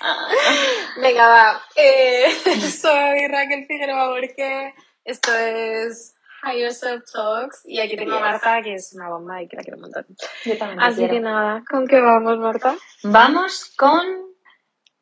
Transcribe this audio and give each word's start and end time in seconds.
Venga, 1.02 1.28
va. 1.28 1.62
Eh, 1.76 2.30
soy 2.80 3.26
Raquel 3.28 3.66
Figueroa 3.66 4.08
porque 4.10 4.74
esto 5.04 5.34
es 5.34 6.14
Higher 6.44 6.72
Self 6.72 7.04
Talks 7.12 7.62
y 7.64 7.80
aquí 7.80 7.96
tengo 7.96 8.16
a 8.16 8.20
Marta, 8.20 8.62
que 8.62 8.74
es 8.74 8.92
una 8.94 9.08
bomba 9.08 9.42
y 9.42 9.48
que 9.48 9.56
la 9.56 9.62
quiero 9.62 9.76
un 9.76 9.82
montón. 9.82 10.06
Yo 10.44 10.56
también 10.56 10.80
Así 10.80 10.98
quiero. 10.98 11.14
que 11.14 11.20
nada, 11.20 11.62
¿con 11.68 11.86
qué 11.86 12.00
vamos, 12.00 12.38
Marta? 12.38 12.76
Vamos 13.02 13.72
con 13.76 14.28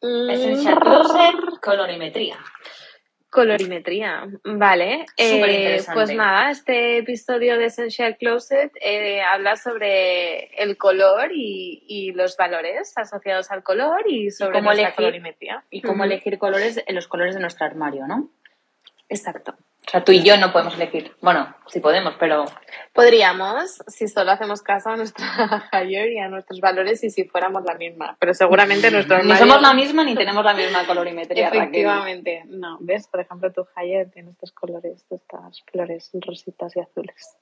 Mm, 0.03 0.79
Closet, 0.79 1.37
colorimetría. 1.63 2.37
Colorimetría, 3.37 4.27
vale. 4.45 5.05
Eh, 5.19 5.79
pues 5.93 6.11
nada, 6.15 6.51
este 6.51 6.97
episodio 6.97 7.59
de 7.59 7.67
Essential 7.67 8.17
Closet 8.17 8.73
eh, 8.81 9.21
habla 9.21 9.57
sobre 9.57 10.47
el 10.63 10.79
color 10.79 11.33
y, 11.35 11.85
y 11.87 12.13
los 12.13 12.39
valores 12.39 12.97
asociados 12.97 13.51
al 13.51 13.63
color 13.63 14.05
y 14.07 14.31
sobre 14.31 14.55
cómo 14.55 14.71
nuestra 14.71 14.89
elegir- 14.89 14.97
colorimetría. 14.97 15.65
Y 15.69 15.83
cómo 15.83 16.05
elegir 16.05 16.39
colores 16.39 16.83
en 16.87 16.95
los 16.95 17.09
colores 17.09 17.35
de 17.35 17.43
nuestro 17.43 17.67
armario, 17.67 18.07
¿no? 18.07 18.31
Exacto. 19.11 19.55
O 19.87 19.91
sea, 19.91 20.03
tú 20.03 20.13
y 20.13 20.23
yo 20.23 20.39
no 20.39 20.51
podemos 20.51 20.75
elegir. 20.75 21.13
Bueno, 21.21 21.55
sí 21.67 21.81
podemos, 21.81 22.15
pero 22.19 22.47
Podríamos, 22.97 23.79
si 23.87 24.09
solo 24.09 24.33
hacemos 24.33 24.63
caso 24.63 24.89
a 24.89 24.97
nuestra 24.97 25.27
higher 25.73 26.11
y 26.11 26.19
a 26.19 26.29
nuestros 26.29 26.61
valores 26.61 27.05
y 27.05 27.11
si 27.11 27.25
fuéramos 27.25 27.63
la 27.65 27.75
misma, 27.75 28.17
pero 28.19 28.33
seguramente 28.35 28.91
nuestro 28.91 29.23
ni 29.23 29.37
somos 29.37 29.61
la 29.61 29.75
misma 29.75 30.03
ni 30.05 30.15
tenemos 30.15 30.43
la 30.45 30.55
misma 30.55 30.85
colorimetría, 30.87 31.47
Raquel. 31.51 31.61
Efectivamente, 31.63 32.43
no, 32.47 32.79
ves, 32.81 33.07
por 33.07 33.21
ejemplo, 33.21 33.53
tu 33.53 33.67
higher 33.77 34.11
tiene 34.11 34.31
estos 34.31 34.51
colores, 34.53 35.05
estas 35.11 35.63
flores 35.71 36.11
rositas 36.27 36.75
y 36.75 36.81
azules. 36.81 37.37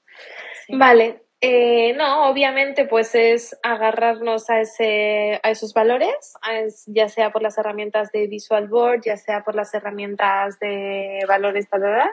Sí. 0.67 0.75
Vale, 0.75 1.21
eh, 1.41 1.93
no, 1.93 2.29
obviamente, 2.29 2.85
pues 2.85 3.15
es 3.15 3.57
agarrarnos 3.63 4.49
a 4.49 4.59
ese, 4.61 5.39
a 5.41 5.51
esos 5.51 5.73
valores, 5.73 6.33
a 6.41 6.55
es- 6.59 6.83
ya 6.87 7.07
sea 7.07 7.31
por 7.31 7.41
las 7.41 7.57
herramientas 7.57 8.11
de 8.11 8.27
Visual 8.27 8.67
Board, 8.67 9.01
ya 9.05 9.15
sea 9.17 9.43
por 9.43 9.55
las 9.55 9.73
herramientas 9.73 10.59
de 10.59 11.23
valores, 11.27 11.69
bla, 11.69 11.79
bla, 11.79 11.89
bla, 11.91 12.11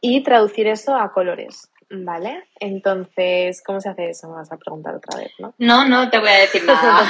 y 0.00 0.22
traducir 0.22 0.66
eso 0.66 0.94
a 0.94 1.12
colores, 1.12 1.70
¿vale? 1.90 2.48
Entonces, 2.60 3.62
¿cómo 3.64 3.80
se 3.80 3.88
hace 3.88 4.10
eso? 4.10 4.28
Me 4.28 4.36
vas 4.36 4.50
a 4.52 4.56
preguntar 4.56 4.94
otra 4.96 5.18
vez, 5.20 5.32
¿no? 5.38 5.54
No, 5.58 5.86
no 5.86 6.10
te 6.10 6.18
voy 6.18 6.28
a 6.28 6.38
decir 6.40 6.64
nada. 6.64 7.00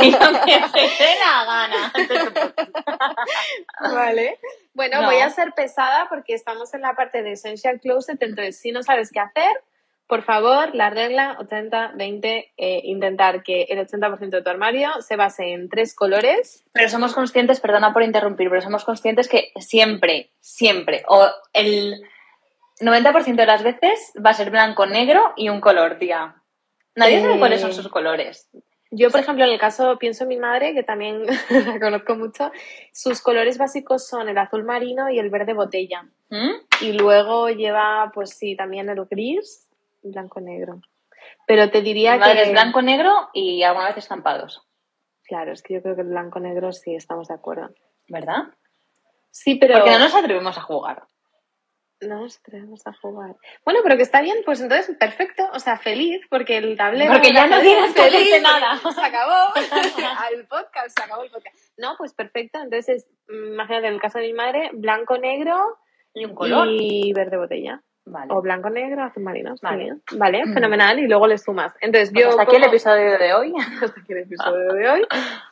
Ahí 0.00 0.10
que 0.12 0.58
te 0.72 0.80
dé 1.04 1.14
la 1.24 1.44
gana. 1.44 1.92
Vale. 3.94 4.38
Bueno, 4.74 5.00
No. 5.02 5.06
voy 5.08 5.20
a 5.20 5.30
ser 5.30 5.52
pesada 5.52 6.06
porque 6.08 6.34
estamos 6.34 6.72
en 6.74 6.82
la 6.82 6.94
parte 6.94 7.22
de 7.22 7.32
Essential 7.32 7.80
Closet, 7.80 8.22
entonces 8.22 8.58
si 8.60 8.72
no 8.72 8.82
sabes 8.82 9.10
qué 9.10 9.20
hacer, 9.20 9.50
por 10.06 10.22
favor, 10.22 10.72
la 10.74 10.90
regla 10.90 11.36
80-20, 11.40 12.52
eh, 12.56 12.80
intentar 12.84 13.42
que 13.42 13.62
el 13.68 13.78
80% 13.80 14.36
de 14.36 14.42
tu 14.42 14.50
armario 14.50 14.90
se 15.00 15.16
base 15.16 15.52
en 15.52 15.68
tres 15.68 15.94
colores. 15.96 16.62
Pero 16.72 16.88
somos 16.88 17.12
conscientes, 17.12 17.58
perdona 17.58 17.92
por 17.92 18.04
interrumpir, 18.04 18.48
pero 18.48 18.60
somos 18.62 18.84
conscientes 18.84 19.28
que 19.28 19.50
siempre, 19.58 20.30
siempre, 20.40 21.02
o 21.08 21.26
el 21.52 22.02
90% 22.80 23.36
de 23.36 23.46
las 23.46 23.62
veces 23.62 24.12
va 24.24 24.30
a 24.30 24.34
ser 24.34 24.50
blanco, 24.50 24.86
negro 24.86 25.32
y 25.36 25.48
un 25.48 25.60
color, 25.60 25.98
tía. 25.98 26.42
Nadie 26.94 27.20
sabe 27.20 27.34
Eh, 27.34 27.38
cuáles 27.38 27.60
son 27.60 27.72
sus 27.72 27.88
colores. 27.88 28.50
Yo, 28.90 29.10
por 29.10 29.20
ejemplo, 29.20 29.44
en 29.44 29.50
el 29.50 29.58
caso, 29.58 29.98
pienso 29.98 30.24
en 30.24 30.28
mi 30.28 30.36
madre, 30.36 30.72
que 30.72 30.82
también 30.82 31.24
la 31.76 31.80
conozco 31.80 32.14
mucho, 32.14 32.52
sus 32.92 33.20
colores 33.20 33.58
básicos 33.58 34.06
son 34.06 34.28
el 34.28 34.38
azul 34.38 34.64
marino 34.64 35.10
y 35.10 35.18
el 35.18 35.28
verde 35.30 35.54
botella. 35.54 36.02
¿Mm? 36.30 36.52
Y 36.82 36.92
luego 36.92 37.48
lleva, 37.50 38.10
pues 38.14 38.30
sí, 38.30 38.56
también 38.56 38.88
el 38.88 39.04
gris, 39.06 39.68
blanco-negro. 40.02 40.80
Pero 41.46 41.70
te 41.70 41.82
diría 41.82 42.12
Mi 42.14 42.18
madre 42.20 42.34
que... 42.34 42.42
es 42.42 42.52
blanco, 42.52 42.82
negro 42.82 43.12
y 43.32 43.62
alguna 43.62 43.88
vez 43.88 43.96
estampados, 43.98 44.62
Claro, 45.24 45.52
es 45.52 45.60
que 45.60 45.74
yo 45.74 45.82
creo 45.82 45.96
que 45.96 46.02
el 46.02 46.08
blanco-negro 46.08 46.72
sí 46.72 46.94
estamos 46.94 47.26
de 47.26 47.34
acuerdo. 47.34 47.70
¿verdad? 48.08 48.44
Sí, 49.30 49.56
pero 49.56 49.74
Porque 49.74 49.90
no 49.90 49.98
nos 49.98 50.14
atrevemos 50.14 50.56
a 50.56 50.62
jugar. 50.62 51.02
No 52.00 52.20
nos 52.22 52.38
atrevemos 52.38 52.86
a 52.86 52.92
jugar. 52.92 53.36
Bueno, 53.64 53.80
pero 53.82 53.96
que 53.96 54.02
está 54.02 54.20
bien, 54.20 54.38
pues 54.44 54.60
entonces 54.60 54.94
perfecto, 54.98 55.48
o 55.52 55.58
sea, 55.58 55.78
feliz, 55.78 56.20
porque 56.28 56.58
el 56.58 56.76
tablero... 56.76 57.12
Porque 57.12 57.32
ya 57.32 57.46
no 57.46 57.60
tienes 57.60 57.94
que 57.94 58.02
hacerte 58.02 58.40
nada. 58.40 58.78
Se 58.94 59.00
acabó 59.00 59.54
el 60.32 60.46
podcast, 60.46 60.98
se 60.98 61.04
acabó 61.04 61.22
el 61.22 61.30
podcast. 61.30 61.56
No, 61.78 61.94
pues 61.96 62.12
perfecto, 62.14 62.60
entonces 62.60 63.06
imagínate 63.28 63.88
en 63.88 63.94
el 63.94 64.00
caso 64.00 64.18
de 64.18 64.26
mi 64.26 64.34
madre, 64.34 64.70
blanco-negro 64.72 65.78
Y 66.14 66.24
un 66.24 66.34
color. 66.34 66.68
y 66.70 67.12
verde 67.12 67.36
botella. 67.38 67.82
Vale. 68.06 68.32
O 68.32 68.40
blanco-negro, 68.40 69.02
azul 69.02 69.24
marino. 69.24 69.56
Vale. 69.60 70.44
Mm. 70.46 70.54
fenomenal, 70.54 70.98
y 71.00 71.08
luego 71.08 71.26
le 71.26 71.38
sumas. 71.38 71.74
Entonces 71.80 72.10
Pues 72.12 72.24
yo... 72.24 72.30
hasta 72.30 72.42
aquí 72.42 72.56
el 72.56 72.64
episodio 72.64 73.18
de 73.18 73.34
hoy. 73.34 73.52
hasta 73.82 74.00
aquí 74.00 74.12
el 74.12 74.18
episodio 74.18 74.72
de 74.74 74.88
hoy. 74.88 75.02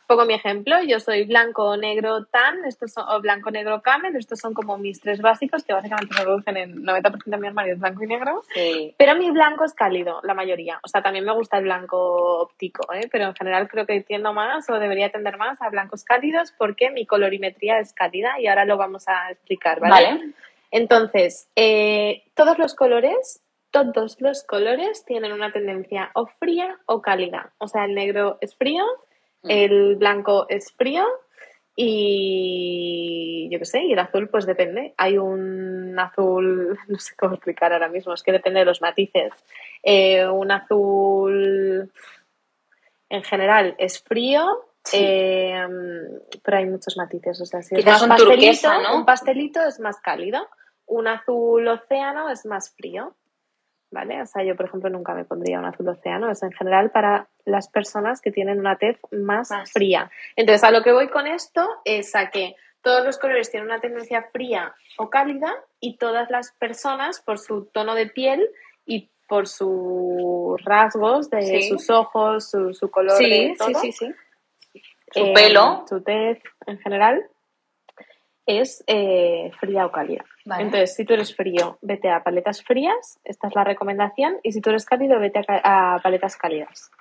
Pongo 0.07 0.25
mi 0.25 0.35
ejemplo, 0.35 0.81
yo 0.83 0.99
soy 0.99 1.25
blanco, 1.25 1.75
negro, 1.75 2.25
tan, 2.25 2.63
estos 2.65 2.93
son, 2.93 3.03
o 3.09 3.19
blanco, 3.21 3.51
negro, 3.51 3.81
camel, 3.81 4.15
estos 4.15 4.39
son 4.39 4.53
como 4.53 4.77
mis 4.77 5.01
tres 5.01 5.19
básicos 5.21 5.63
que 5.63 5.73
básicamente 5.73 6.15
se 6.15 6.23
reducen 6.23 6.57
en 6.57 6.83
90% 6.85 7.23
de 7.25 7.37
mi 7.37 7.47
armario 7.47 7.73
es 7.73 7.79
blanco 7.79 8.03
y 8.03 8.07
negro, 8.07 8.41
Sí. 8.53 8.93
pero 8.97 9.15
mi 9.15 9.31
blanco 9.31 9.65
es 9.65 9.73
cálido, 9.73 10.21
la 10.23 10.35
mayoría, 10.35 10.79
o 10.83 10.87
sea, 10.87 11.01
también 11.01 11.25
me 11.25 11.33
gusta 11.33 11.57
el 11.57 11.63
blanco 11.63 11.97
óptico, 12.41 12.93
¿eh? 12.93 13.09
pero 13.11 13.25
en 13.25 13.35
general 13.35 13.67
creo 13.67 13.85
que 13.87 13.99
tiendo 14.01 14.31
más 14.31 14.69
o 14.69 14.77
debería 14.79 15.09
tender 15.09 15.37
más 15.37 15.59
a 15.61 15.69
blancos 15.69 16.03
cálidos 16.03 16.53
porque 16.55 16.91
mi 16.91 17.07
colorimetría 17.07 17.79
es 17.79 17.91
cálida 17.91 18.39
y 18.39 18.45
ahora 18.47 18.65
lo 18.65 18.77
vamos 18.77 19.07
a 19.07 19.31
explicar, 19.31 19.79
¿vale? 19.79 20.05
Vale. 20.05 20.33
Entonces, 20.71 21.49
eh, 21.55 22.23
todos 22.33 22.57
los 22.57 22.75
colores, 22.75 23.41
todos 23.71 24.17
los 24.21 24.43
colores 24.43 25.03
tienen 25.05 25.33
una 25.33 25.51
tendencia 25.51 26.11
o 26.15 26.27
fría 26.27 26.79
o 26.85 27.01
cálida. 27.01 27.53
O 27.57 27.67
sea, 27.67 27.85
el 27.85 27.95
negro 27.95 28.37
es 28.41 28.55
frío, 28.55 28.83
Mm. 29.45 29.51
el 29.51 29.95
blanco 29.95 30.47
es 30.49 30.71
frío 30.73 31.05
y 31.75 33.47
yo 33.51 33.59
qué 33.59 33.65
sé, 33.65 33.83
y 33.83 33.93
el 33.93 33.99
azul 33.99 34.27
pues 34.29 34.45
depende. 34.45 34.93
Hay 34.97 35.17
un 35.17 35.95
azul, 35.99 36.77
no 36.87 36.99
sé 36.99 37.15
cómo 37.15 37.35
explicar 37.35 37.71
ahora 37.71 37.89
mismo, 37.89 38.13
es 38.13 38.23
que 38.23 38.31
depende 38.31 38.59
de 38.59 38.65
los 38.65 38.81
matices. 38.81 39.33
Eh, 39.83 40.25
un 40.27 40.51
azul 40.51 41.91
en 43.09 43.23
general 43.23 43.75
es 43.77 44.01
frío, 44.01 44.65
Sí. 44.85 44.97
eh, 45.01 45.65
pero 46.43 46.57
hay 46.57 46.65
muchos 46.65 46.95
matices. 46.97 47.41
O 47.41 47.45
sea, 47.45 47.61
si 47.61 47.75
Quizás 47.75 48.01
un 48.03 48.09
pastelito, 48.09 48.35
turquesa, 48.35 48.81
¿no? 48.81 48.97
un 48.97 49.05
pastelito 49.05 49.61
es 49.65 49.79
más 49.79 49.99
cálido, 49.99 50.47
un 50.85 51.07
azul 51.07 51.67
océano 51.67 52.29
es 52.29 52.45
más 52.45 52.73
frío. 52.75 53.15
¿Vale? 53.91 54.21
O 54.21 54.25
sea, 54.25 54.43
yo, 54.43 54.55
por 54.57 54.65
ejemplo, 54.65 54.89
nunca 54.89 55.13
me 55.13 55.23
pondría 55.23 55.57
un 55.59 55.65
azul 55.65 55.87
océano. 55.87 56.29
Es 56.29 56.43
en 56.43 56.51
general 56.51 56.91
para 56.91 57.29
las 57.45 57.69
personas 57.69 58.19
que 58.19 58.31
tienen 58.31 58.59
una 58.59 58.75
tez 58.77 58.97
más, 59.11 59.51
Más. 59.51 59.71
fría. 59.71 60.11
Entonces, 60.35 60.63
a 60.65 60.71
lo 60.71 60.81
que 60.83 60.91
voy 60.91 61.07
con 61.07 61.27
esto 61.27 61.65
es 61.85 62.13
a 62.15 62.29
que 62.29 62.55
todos 62.81 63.05
los 63.05 63.17
colores 63.17 63.49
tienen 63.51 63.69
una 63.69 63.79
tendencia 63.79 64.27
fría 64.33 64.75
o 64.97 65.09
cálida 65.09 65.53
y 65.79 65.97
todas 65.97 66.29
las 66.29 66.51
personas, 66.53 67.21
por 67.21 67.39
su 67.39 67.65
tono 67.67 67.95
de 67.95 68.07
piel 68.07 68.49
y 68.85 69.11
por 69.29 69.47
sus 69.47 70.61
rasgos 70.65 71.29
de 71.29 71.41
Sí. 71.43 71.69
sus 71.69 71.89
ojos, 71.89 72.49
su, 72.49 72.73
su 72.73 72.91
color, 72.91 73.15
Sí, 73.17 73.29
de 73.29 73.55
todo, 73.57 73.69
sí, 73.69 73.75
sí, 73.75 73.91
sí. 73.93 74.13
Su 75.15 75.25
eh, 75.25 75.33
pelo. 75.33 75.85
su 75.87 76.01
tez 76.01 76.39
en 76.67 76.77
general, 76.79 77.25
es 78.45 78.83
eh, 78.87 79.51
fría 79.59 79.85
o 79.85 79.91
cálida. 79.91 80.23
Vale. 80.45 80.63
Entonces, 80.63 80.95
si 80.95 81.05
tú 81.05 81.13
eres 81.13 81.35
frío, 81.35 81.77
vete 81.81 82.09
a 82.09 82.21
paletas 82.23 82.61
frías, 82.63 83.17
esta 83.23 83.47
es 83.47 83.55
la 83.55 83.63
recomendación, 83.63 84.37
y 84.43 84.51
si 84.51 84.61
tú 84.61 84.69
eres 84.69 84.85
cálido, 84.85 85.19
vete 85.19 85.41
a, 85.47 85.99
paletas 86.03 86.35
cálidas. 86.37 86.91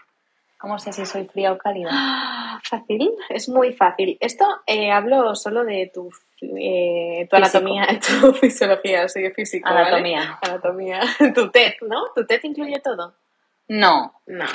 ¿Cómo 0.59 0.79
sé 0.79 0.93
si 0.95 1.05
soy 1.05 1.27
fría 1.27 1.53
o 1.53 1.59
cálida? 1.59 1.91
Ah, 1.93 2.61
Fácil, 2.71 3.11
es 3.29 3.49
muy 3.51 3.75
fácil. 3.75 4.17
Esto 4.21 4.47
eh, 4.67 4.91
hablo 4.91 5.35
solo 5.35 5.65
de 5.65 5.91
tu, 5.93 6.09
eh, 6.41 7.27
tu 7.29 7.37
Físico. 7.37 7.59
anatomía, 7.59 7.87
tu 8.21 8.33
fisiología, 8.33 9.09
sí, 9.09 9.31
físico. 9.33 9.69
¿vale? 9.69 9.89
Anatomía. 9.89 10.39
Anatomía. 10.41 11.01
Tu 11.35 11.51
tez, 11.51 11.77
¿no? 11.83 12.07
¿Tu 12.15 12.25
tez 12.27 12.43
incluye 12.45 12.81
todo? 12.81 13.15
No. 13.69 14.15
No. 14.27 14.47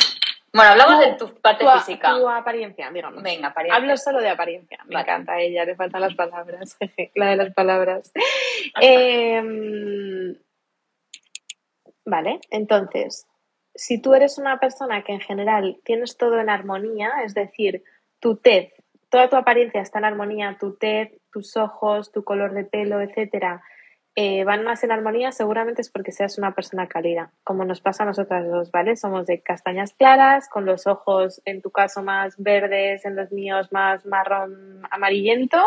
Bueno, 0.53 0.71
hablamos 0.71 0.95
Tu- 1.03 1.09
de 1.09 1.15
tu 1.15 1.41
parte 1.41 1.63
tu, 1.63 1.71
física. 1.71 2.09
Tu 2.17 2.27
apariencia, 2.27 2.89
digamos. 2.91 3.21
Venga, 3.21 3.49
apariencia. 3.49 3.77
Hablo 3.77 3.97
solo 3.97 4.19
de 4.19 4.29
apariencia. 4.29 4.79
Me 4.85 4.95
Vale. 4.95 5.01
encanta 5.03 5.33
a 5.33 5.41
ella, 5.41 5.63
le 5.65 5.75
faltan 5.75 6.01
las 6.01 6.15
palabras. 6.15 6.77
La 7.15 7.29
de 7.29 7.35
las 7.35 7.53
palabras. 7.53 8.11
Em, 8.81 10.35
vale, 12.05 12.39
entonces, 12.49 13.27
si 13.75 14.01
tú 14.01 14.13
eres 14.13 14.37
una 14.37 14.59
persona 14.59 15.03
que 15.03 15.13
en 15.13 15.21
general 15.21 15.79
tienes 15.83 16.17
todo 16.17 16.39
en 16.39 16.49
armonía, 16.49 17.11
es 17.23 17.33
decir, 17.33 17.83
tu 18.19 18.37
tez, 18.37 18.73
toda 19.09 19.29
tu 19.29 19.35
apariencia 19.35 19.81
está 19.81 19.99
en 19.99 20.05
armonía, 20.05 20.57
tu 20.59 20.75
tez, 20.75 21.11
tus 21.31 21.55
ojos, 21.57 22.11
tu 22.11 22.23
color 22.23 22.53
de 22.53 22.63
pelo, 22.63 23.01
etcétera, 23.01 23.61
eh, 24.15 24.43
van 24.43 24.63
más 24.63 24.83
en 24.83 24.91
armonía, 24.91 25.31
seguramente 25.31 25.81
es 25.81 25.89
porque 25.89 26.11
seas 26.11 26.37
una 26.37 26.53
persona 26.53 26.87
cálida, 26.87 27.31
como 27.43 27.63
nos 27.63 27.79
pasa 27.79 28.03
a 28.03 28.07
nosotras 28.07 28.47
dos, 28.47 28.71
¿vale? 28.71 28.95
Somos 28.95 29.25
de 29.27 29.39
castañas 29.41 29.93
claras, 29.93 30.49
con 30.49 30.65
los 30.65 30.87
ojos, 30.87 31.41
en 31.45 31.61
tu 31.61 31.71
caso, 31.71 32.03
más 32.03 32.35
verdes, 32.37 33.05
en 33.05 33.15
los 33.15 33.31
míos 33.31 33.71
más 33.71 34.05
marrón 34.05 34.81
amarillento, 34.91 35.63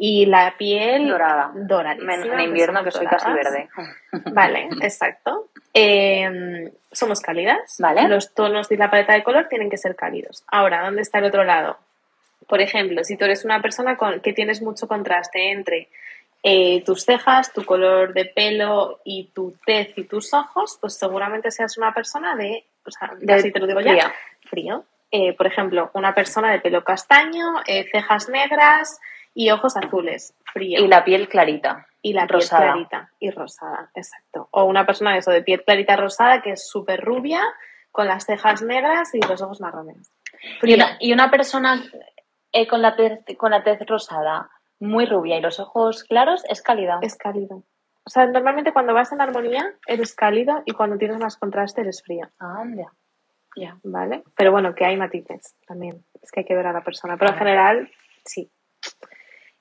y 0.00 0.26
la 0.26 0.54
piel 0.56 1.08
Dorada. 1.08 1.50
doradísima, 1.54 2.14
En 2.14 2.48
invierno 2.48 2.84
que 2.84 2.92
soy 2.92 3.06
casi 3.06 3.32
verde. 3.32 3.68
Vale, 4.32 4.68
exacto. 4.80 5.48
Eh, 5.74 6.70
somos 6.92 7.20
cálidas. 7.20 7.76
Vale. 7.80 8.08
Los 8.08 8.32
tonos 8.32 8.68
de 8.68 8.76
la 8.76 8.90
paleta 8.90 9.14
de 9.14 9.24
color 9.24 9.48
tienen 9.48 9.68
que 9.68 9.76
ser 9.76 9.96
cálidos. 9.96 10.44
Ahora, 10.46 10.84
¿dónde 10.84 11.02
está 11.02 11.18
el 11.18 11.24
otro 11.24 11.42
lado? 11.42 11.78
Por 12.46 12.60
ejemplo, 12.60 13.02
si 13.02 13.16
tú 13.16 13.24
eres 13.24 13.44
una 13.44 13.60
persona 13.60 13.96
con, 13.96 14.20
que 14.20 14.32
tienes 14.32 14.62
mucho 14.62 14.86
contraste 14.86 15.50
entre 15.50 15.88
eh, 16.42 16.82
tus 16.84 17.04
cejas, 17.04 17.52
tu 17.52 17.64
color 17.64 18.14
de 18.14 18.26
pelo 18.26 19.00
y 19.04 19.30
tu 19.34 19.56
tez 19.66 19.92
y 19.96 20.04
tus 20.04 20.32
ojos, 20.32 20.78
pues 20.80 20.94
seguramente 20.94 21.50
seas 21.50 21.76
una 21.78 21.92
persona 21.92 22.36
de, 22.36 22.64
o 22.86 22.90
sea, 22.90 23.12
De 23.18 23.32
así 23.32 23.50
te 23.50 23.58
lo 23.58 23.66
digo 23.66 23.80
ya, 23.80 23.90
fría. 23.90 24.14
frío. 24.48 24.84
Eh, 25.10 25.32
por 25.32 25.46
ejemplo, 25.46 25.90
una 25.94 26.14
persona 26.14 26.52
de 26.52 26.60
pelo 26.60 26.84
castaño, 26.84 27.46
eh, 27.66 27.86
cejas 27.90 28.28
negras 28.28 29.00
y 29.34 29.50
ojos 29.50 29.76
azules, 29.76 30.34
frío. 30.52 30.84
Y 30.84 30.86
la 30.86 31.04
piel 31.04 31.28
clarita. 31.28 31.86
Y 32.02 32.12
la 32.12 32.26
rosada. 32.26 32.74
piel 32.74 32.86
clarita 32.86 33.10
y 33.18 33.30
rosada, 33.30 33.90
exacto. 33.94 34.48
O 34.52 34.64
una 34.64 34.86
persona 34.86 35.12
de 35.12 35.18
eso, 35.18 35.32
de 35.32 35.42
piel 35.42 35.64
clarita 35.64 35.96
rosada, 35.96 36.42
que 36.42 36.52
es 36.52 36.68
súper 36.68 37.00
rubia, 37.00 37.42
con 37.90 38.06
las 38.06 38.26
cejas 38.26 38.62
negras 38.62 39.12
y 39.14 39.20
los 39.20 39.42
ojos 39.42 39.60
marrones. 39.60 40.12
Y 40.42 40.60
Frío. 40.60 40.76
una, 40.76 40.96
y 41.00 41.12
una 41.12 41.30
persona 41.30 41.82
con, 42.68 42.82
la 42.82 42.96
con 43.36 43.50
la 43.50 43.64
tez 43.64 43.80
rosada, 43.86 44.48
muy 44.80 45.06
rubia 45.06 45.38
y 45.38 45.40
los 45.40 45.60
ojos 45.60 46.04
claros, 46.04 46.44
es 46.48 46.62
cálida. 46.62 46.98
Es 47.02 47.16
cálido. 47.16 47.64
O 48.04 48.10
sea, 48.10 48.26
normalmente 48.26 48.72
cuando 48.72 48.94
vas 48.94 49.12
en 49.12 49.20
armonía 49.20 49.74
eres 49.86 50.14
cálido 50.14 50.62
y 50.64 50.72
cuando 50.72 50.96
tienes 50.96 51.18
más 51.18 51.36
contraste 51.36 51.82
eres 51.82 52.02
fría, 52.02 52.30
Anda. 52.38 52.92
Ya. 53.56 53.78
¿vale? 53.82 54.22
Pero 54.36 54.52
bueno, 54.52 54.74
que 54.74 54.84
hay 54.84 54.96
matices 54.96 55.56
también. 55.66 56.04
Es 56.22 56.30
que 56.30 56.40
hay 56.40 56.46
que 56.46 56.54
ver 56.54 56.66
a 56.66 56.72
la 56.72 56.84
persona. 56.84 57.16
Pero 57.16 57.32
en 57.32 57.38
general, 57.38 57.90
sí. 58.24 58.50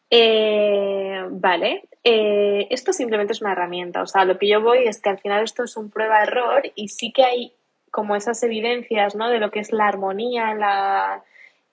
Eh, 0.09 1.25
vale. 1.29 1.89
Eh, 2.03 2.67
esto 2.69 2.93
simplemente 2.93 3.33
es 3.33 3.41
una 3.41 3.51
herramienta. 3.53 4.01
O 4.01 4.07
sea, 4.07 4.23
lo 4.23 4.37
que 4.37 4.47
yo 4.47 4.61
voy 4.61 4.87
es 4.87 5.01
que 5.01 5.09
al 5.09 5.19
final 5.19 5.43
esto 5.43 5.63
es 5.63 5.75
un 5.75 5.89
prueba-error 5.89 6.71
y 6.75 6.89
sí 6.89 7.11
que 7.11 7.23
hay 7.23 7.53
como 7.91 8.15
esas 8.15 8.41
evidencias, 8.43 9.15
¿no? 9.15 9.29
De 9.29 9.39
lo 9.39 9.51
que 9.51 9.59
es 9.59 9.71
la 9.71 9.87
armonía 9.87 10.51
en 10.51 10.59
la, 10.59 11.23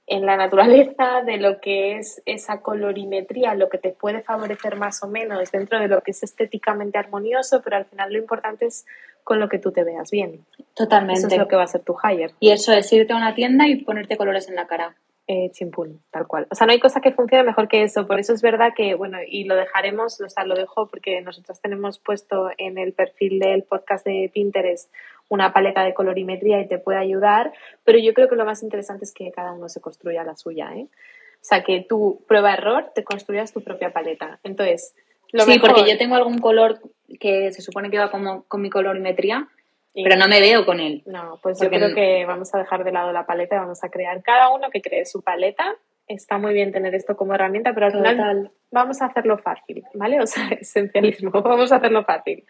en 0.07 0.27
la 0.27 0.37
naturaleza, 0.37 1.23
de 1.25 1.39
lo 1.39 1.61
que 1.61 1.97
es 1.97 2.23
esa 2.27 2.61
colorimetría, 2.61 3.55
lo 3.55 3.69
que 3.69 3.79
te 3.79 3.91
puede 3.91 4.23
favorecer 4.23 4.77
más 4.77 5.03
o 5.03 5.09
menos 5.09 5.51
dentro 5.51 5.79
de 5.79 5.89
lo 5.89 6.03
que 6.03 6.11
es 6.11 6.23
estéticamente 6.23 6.99
armonioso, 6.99 7.63
pero 7.63 7.77
al 7.77 7.87
final 7.87 8.13
lo 8.13 8.19
importante 8.19 8.67
es 8.67 8.85
con 9.23 9.41
lo 9.41 9.49
que 9.49 9.59
tú 9.59 9.73
te 9.73 9.83
veas 9.83 10.11
bien. 10.11 10.45
Eso 10.59 10.67
Totalmente. 10.75 11.27
es 11.27 11.39
lo 11.39 11.49
que 11.49 11.57
va 11.57 11.63
a 11.63 11.69
ser 11.69 11.83
tu 11.83 11.97
higher. 12.03 12.33
Y 12.39 12.51
eso 12.51 12.73
es 12.73 12.93
irte 12.93 13.15
a 13.15 13.17
una 13.17 13.35
tienda 13.35 13.67
y 13.67 13.83
ponerte 13.83 14.19
colores 14.19 14.49
en 14.49 14.57
la 14.57 14.67
cara. 14.67 14.95
Eh, 15.27 15.51
chimpún, 15.53 16.03
tal 16.11 16.27
cual. 16.27 16.47
O 16.51 16.55
sea, 16.55 16.67
no 16.67 16.75
hay 16.75 16.81
cosa 16.81 17.01
que 17.01 17.11
funcione 17.11 17.45
mejor 17.45 17.67
que 17.67 17.83
eso. 17.83 18.07
Por 18.07 18.21
eso 18.21 18.35
es 18.35 18.43
verdad 18.43 18.75
que, 18.77 18.95
bueno, 18.95 19.17
y 19.27 19.45
lo 19.45 19.57
dejaremos, 19.57 20.21
o 20.21 20.29
sea, 20.29 20.45
lo 20.45 20.55
dejo 20.55 20.89
porque 20.89 21.23
nosotros 21.23 21.63
tenemos 21.63 21.99
puesto 21.99 22.51
en 22.59 22.77
el 22.77 22.93
perfil 22.93 23.39
del 23.39 23.63
podcast 23.63 24.05
de 24.05 24.31
Pinterest 24.35 24.93
una 25.29 25.53
paleta 25.53 25.83
de 25.85 25.95
colorimetría 25.95 26.61
y 26.61 26.69
te 26.69 26.79
puede 26.79 26.99
ayudar, 26.99 27.53
pero 27.85 27.99
yo 27.99 28.13
creo 28.15 28.29
que 28.29 28.37
lo 28.37 28.45
más 28.45 28.63
interesante 28.63 29.05
es 29.05 29.13
que 29.13 29.31
cada 29.33 29.53
uno 29.53 29.69
se 29.69 29.81
construya 29.81 30.23
la 30.25 30.37
suya, 30.37 30.71
¿eh? 30.75 30.87
O 30.87 31.47
sea, 31.47 31.63
que 31.63 31.85
tú, 31.89 32.25
prueba 32.27 32.55
error, 32.55 32.91
te 32.95 33.05
construyas 33.05 33.53
tu 33.53 33.63
propia 33.63 33.93
paleta. 33.93 34.39
Entonces, 34.45 34.95
lo 35.33 35.45
sí, 35.45 35.51
mejor- 35.53 35.73
porque 35.75 35.91
yo 35.91 35.99
tengo 35.99 36.15
algún 36.15 36.39
color 36.39 36.79
que 37.21 37.53
se 37.53 37.61
supone 37.63 37.91
que 37.91 37.99
va 37.99 38.11
como 38.11 38.45
con 38.45 38.63
mi 38.63 38.71
colorimetría, 38.71 39.49
y- 39.93 40.03
pero 40.05 40.17
no 40.17 40.27
me 40.29 40.41
veo 40.41 40.65
con 40.65 40.81
él. 40.81 41.03
No, 41.07 41.39
pues 41.43 41.59
Porque 41.59 41.77
yo 41.79 41.85
creo 41.87 41.95
que 41.95 42.25
vamos 42.27 42.55
a 42.55 42.59
dejar 42.59 42.83
de 42.85 42.93
lado 42.93 43.13
la 43.13 43.27
paleta 43.27 43.57
y 43.57 43.59
vamos 43.59 43.83
a 43.85 43.91
crear 43.91 44.23
cada 44.23 44.51
uno 44.55 44.71
que 44.71 44.81
cree 44.81 45.05
su 45.05 45.23
paleta. 45.23 45.77
Está 46.07 46.37
muy 46.39 46.53
bien 46.53 46.73
tener 46.73 46.95
esto 46.95 47.17
como 47.17 47.35
herramienta, 47.35 47.73
pero 47.75 47.87
al 47.87 47.93
final 47.93 48.51
vamos 48.71 49.01
a 49.03 49.07
hacerlo 49.07 49.39
fácil, 49.39 49.85
¿vale? 49.95 50.21
O 50.21 50.27
sea, 50.27 50.49
esencialismo, 50.61 51.31
vamos 51.43 51.73
a 51.73 51.77
hacerlo 51.77 52.05
fácil. 52.05 52.45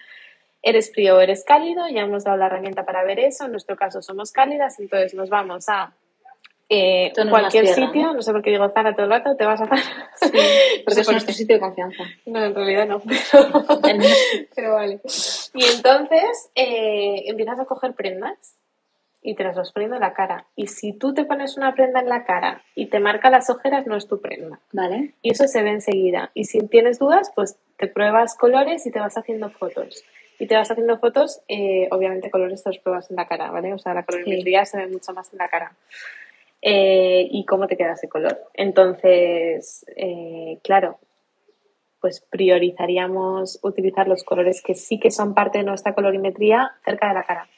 Eres 0.67 0.91
frío 0.93 1.17
o 1.17 1.21
eres 1.21 1.45
cálido, 1.45 1.87
ya 1.89 2.01
hemos 2.01 2.25
dado 2.25 2.39
la 2.39 2.47
herramienta 2.47 2.87
para 2.87 3.05
ver 3.05 3.21
eso. 3.21 3.45
En 3.45 3.51
nuestro 3.51 3.77
caso 3.77 4.01
somos 4.01 4.33
cálidas, 4.33 4.81
entonces 4.81 5.13
nos 5.15 5.29
vamos 5.29 5.69
a 5.69 5.93
eh, 6.71 7.13
no 7.23 7.31
cualquier 7.31 7.65
tierra, 7.65 7.87
sitio. 7.87 8.03
¿no? 8.03 8.15
¿no? 8.15 8.23
sé 8.23 8.33
por 8.33 8.43
qué 8.43 8.51
digo 8.51 8.69
Zara 8.71 8.95
todo 8.95 9.05
el 9.05 9.11
rato, 9.11 9.37
te 9.37 9.45
vas 9.45 9.61
a 9.61 9.67
Zara. 9.67 9.83
Porque 10.21 10.95
sé 10.95 11.01
es 11.03 11.11
nuestro 11.11 11.27
qué. 11.27 11.33
sitio 11.35 11.57
de 11.57 11.61
confianza. 11.61 12.05
No, 12.25 12.43
en 12.43 12.55
realidad 12.55 12.87
no. 12.87 13.03
Pero 14.57 14.75
vale. 14.75 15.01
Y 15.53 15.65
entonces 15.65 16.51
eh, 16.55 17.25
empiezas 17.27 17.61
a 17.61 17.67
coger 17.67 17.93
prendas 17.93 18.57
y 19.23 19.35
te 19.35 19.45
las 19.45 19.57
vas 19.57 19.73
poniendo 19.73 19.97
en 19.97 20.03
la 20.03 20.15
cara. 20.15 20.47
Y 20.57 20.69
si 20.69 20.93
tú 20.93 21.13
te 21.13 21.25
pones 21.25 21.57
una 21.57 21.75
prenda 21.75 22.01
en 22.01 22.09
la 22.09 22.25
cara 22.25 22.63
y 22.75 22.87
te 22.87 23.01
marca 23.01 23.31
las 23.31 23.51
ojeras, 23.51 23.87
no 23.87 23.97
es 23.97 24.09
tu 24.09 24.21
prenda. 24.21 24.61
Vale. 24.73 25.15
Y 25.23 25.33
eso 25.33 25.47
se 25.47 25.63
ve 25.63 25.71
enseguida. 25.71 26.31
Y 26.35 26.45
si 26.45 26.67
tienes 26.69 26.99
dudas, 26.99 27.31
pues 27.35 27.59
te 27.79 27.87
pruebas 27.89 28.37
colores 28.37 28.87
y 28.87 28.91
te 28.91 29.01
vas 29.01 29.17
haciendo 29.17 29.51
fotos. 29.51 30.05
Y 30.39 30.47
te 30.47 30.57
vas 30.57 30.71
haciendo 30.71 30.99
fotos, 30.99 31.43
eh, 31.49 31.89
obviamente 31.91 32.31
colores 32.31 32.63
te 32.63 32.71
los 32.71 32.79
pruebas 32.79 33.11
en 33.11 33.17
la 33.17 33.27
cara, 33.27 33.51
¿vale? 33.51 33.73
O 33.73 33.79
sea, 33.79 33.95
la 33.95 34.05
colorimetría 34.05 34.65
se 34.65 34.79
ve 34.79 34.87
mucho 34.89 35.13
más 35.13 35.33
en 35.33 35.39
la 35.39 35.49
cara. 35.49 35.73
Eh, 36.67 37.29
y 37.31 37.45
cómo 37.45 37.67
te 37.67 37.77
queda 37.77 37.93
ese 37.93 38.09
color. 38.09 38.41
Entonces, 38.55 39.85
eh, 39.97 40.59
claro, 40.63 40.99
pues 42.01 42.21
priorizaríamos 42.21 43.59
utilizar 43.63 44.09
los 44.09 44.25
colores 44.25 44.63
que 44.63 44.75
sí 44.75 44.99
que 44.99 45.11
son 45.11 45.35
parte 45.35 45.59
de 45.59 45.65
nuestra 45.65 45.95
colorimetría 45.95 46.73
cerca 46.85 47.09
de 47.09 47.15
la 47.15 47.25
cara. 47.25 47.49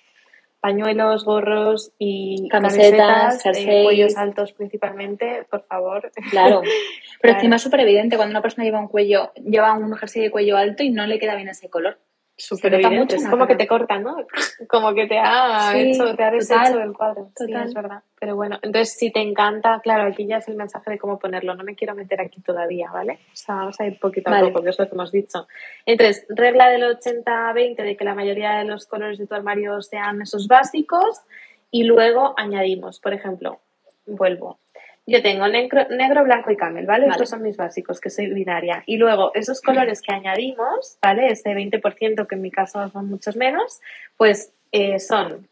Pañuelos, 0.60 1.24
gorros 1.24 1.92
y 1.98 2.48
Camisetas, 2.48 3.42
camisetas, 3.42 3.58
eh, 3.58 3.84
cuellos 3.84 4.16
altos 4.16 4.52
principalmente, 4.52 5.44
por 5.50 5.64
favor. 5.66 6.10
Claro. 6.30 6.62
Pero 7.20 7.20
Claro. 7.20 7.36
encima 7.36 7.56
es 7.56 7.62
súper 7.62 7.80
evidente 7.80 8.16
cuando 8.16 8.32
una 8.32 8.42
persona 8.42 8.64
lleva 8.64 8.80
un 8.80 8.88
cuello, 8.88 9.32
lleva 9.34 9.72
un 9.74 9.94
jersey 9.94 10.22
de 10.22 10.30
cuello 10.30 10.56
alto 10.56 10.82
y 10.82 10.90
no 10.90 11.06
le 11.06 11.18
queda 11.20 11.36
bien 11.36 11.48
ese 11.48 11.70
color. 11.70 11.98
Súper 12.38 12.74
evidente. 12.74 13.16
Es 13.16 13.26
como 13.28 13.46
que 13.46 13.56
te 13.56 13.66
corta, 13.66 13.98
¿no? 13.98 14.16
Como 14.68 14.92
que 14.94 15.06
te 15.06 15.18
ha 15.18 15.72
Sí, 15.72 15.92
hecho, 15.92 16.14
te 16.14 16.22
ha 16.22 16.30
deshecho 16.30 16.78
del 16.78 16.92
cuadro. 16.92 17.30
Sí, 17.34 17.50
es 17.52 17.72
verdad. 17.72 18.02
Pero 18.20 18.36
bueno, 18.36 18.58
entonces 18.60 18.94
si 18.94 19.10
te 19.10 19.20
encanta, 19.20 19.80
claro, 19.82 20.04
aquí 20.04 20.26
ya 20.26 20.36
es 20.38 20.48
el 20.48 20.56
mensaje 20.56 20.90
de 20.90 20.98
cómo 20.98 21.18
ponerlo. 21.18 21.54
No 21.54 21.64
me 21.64 21.74
quiero 21.74 21.94
meter 21.94 22.20
aquí 22.20 22.42
todavía, 22.42 22.90
¿vale? 22.92 23.20
O 23.32 23.36
sea, 23.36 23.54
vamos 23.54 23.80
a 23.80 23.86
ir 23.86 23.98
poquito 23.98 24.30
a 24.30 24.40
poco, 24.40 24.62
que 24.62 24.70
es 24.70 24.78
lo 24.78 24.86
que 24.86 24.94
hemos 24.94 25.12
dicho. 25.12 25.48
Entonces, 25.86 26.26
regla 26.28 26.68
del 26.68 26.82
80-20 26.82 27.76
de 27.76 27.96
que 27.96 28.04
la 28.04 28.14
mayoría 28.14 28.56
de 28.58 28.64
los 28.64 28.86
colores 28.86 29.18
de 29.18 29.26
tu 29.26 29.34
armario 29.34 29.80
sean 29.80 30.20
esos 30.20 30.46
básicos 30.46 31.22
y 31.70 31.84
luego 31.84 32.34
añadimos, 32.36 33.00
por 33.00 33.14
ejemplo, 33.14 33.60
vuelvo. 34.06 34.58
Yo 35.08 35.22
tengo 35.22 35.46
negro, 35.46 35.86
negro, 35.90 36.24
blanco 36.24 36.50
y 36.50 36.56
camel, 36.56 36.84
¿vale? 36.84 37.02
Vale. 37.06 37.12
Estos 37.12 37.30
son 37.30 37.42
mis 37.42 37.56
básicos, 37.56 38.00
que 38.00 38.10
soy 38.10 38.26
binaria. 38.26 38.82
Y 38.86 38.96
luego 38.96 39.30
esos 39.34 39.60
colores 39.60 40.02
que 40.02 40.12
añadimos, 40.12 40.98
¿vale? 41.00 41.28
Ese 41.28 41.54
20%, 41.54 42.26
que 42.26 42.34
en 42.34 42.42
mi 42.42 42.50
caso 42.50 42.88
son 42.88 43.08
muchos 43.08 43.36
menos, 43.36 43.80
pues 44.16 44.52
eh, 44.72 44.98
son, 44.98 45.46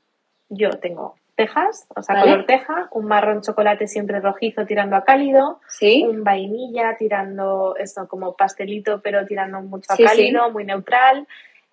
yo 0.48 0.70
tengo 0.70 1.14
tejas, 1.36 1.86
o 1.94 2.02
sea, 2.02 2.16
Vale. 2.16 2.30
color 2.30 2.46
teja, 2.46 2.88
un 2.92 3.06
marrón 3.06 3.42
chocolate 3.42 3.88
siempre 3.88 4.20
rojizo 4.20 4.66
tirando 4.66 4.96
a 4.96 5.04
cálido, 5.04 5.60
¿Sí? 5.68 6.04
un 6.04 6.22
vainilla 6.24 6.96
tirando 6.96 7.74
esto 7.76 8.06
como 8.08 8.34
pastelito, 8.34 9.00
pero 9.02 9.26
tirando 9.26 9.60
mucho 9.60 9.92
a 9.92 9.96
Sí, 9.96 10.02
sí. 10.02 10.08
cálido, 10.08 10.50
muy 10.50 10.64
neutral. 10.64 11.26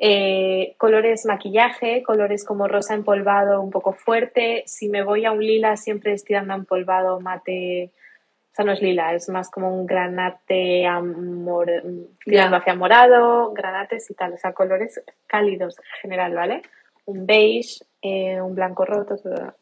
Eh, 0.04 0.74
colores 0.80 1.28
maquillaje, 1.28 2.02
colores 2.02 2.44
como 2.44 2.68
rosa 2.68 2.96
empolvado 2.96 3.62
un 3.62 3.70
poco 3.70 3.94
fuerte. 3.94 4.64
Si 4.66 4.90
me 4.90 5.04
voy 5.04 5.26
a 5.26 5.32
un 5.32 5.46
lila, 5.46 5.78
siempre 5.78 6.14
es 6.14 6.24
tirando 6.24 6.54
a 6.54 6.56
empolvado 6.56 7.20
mate. 7.20 7.92
O 8.52 8.56
sea, 8.56 8.66
no 8.66 8.72
es 8.72 8.82
lila, 8.82 9.14
es 9.14 9.30
más 9.30 9.52
como 9.52 9.72
un 9.72 9.86
granate 9.86 10.88
amor, 10.88 11.70
tirando 12.26 12.58
hacia 12.58 12.74
morado, 12.74 13.54
granates 13.54 14.10
y 14.10 14.16
tal. 14.16 14.34
O 14.34 14.38
sea, 14.38 14.54
colores 14.54 15.04
cálidos 15.28 15.78
en 15.78 16.02
general, 16.02 16.34
¿vale? 16.34 16.64
Un 17.06 17.28
beige, 17.28 17.86
eh, 18.02 18.42
un 18.42 18.56
blanco 18.56 18.86
roto, 18.86 19.18
todo. 19.18 19.56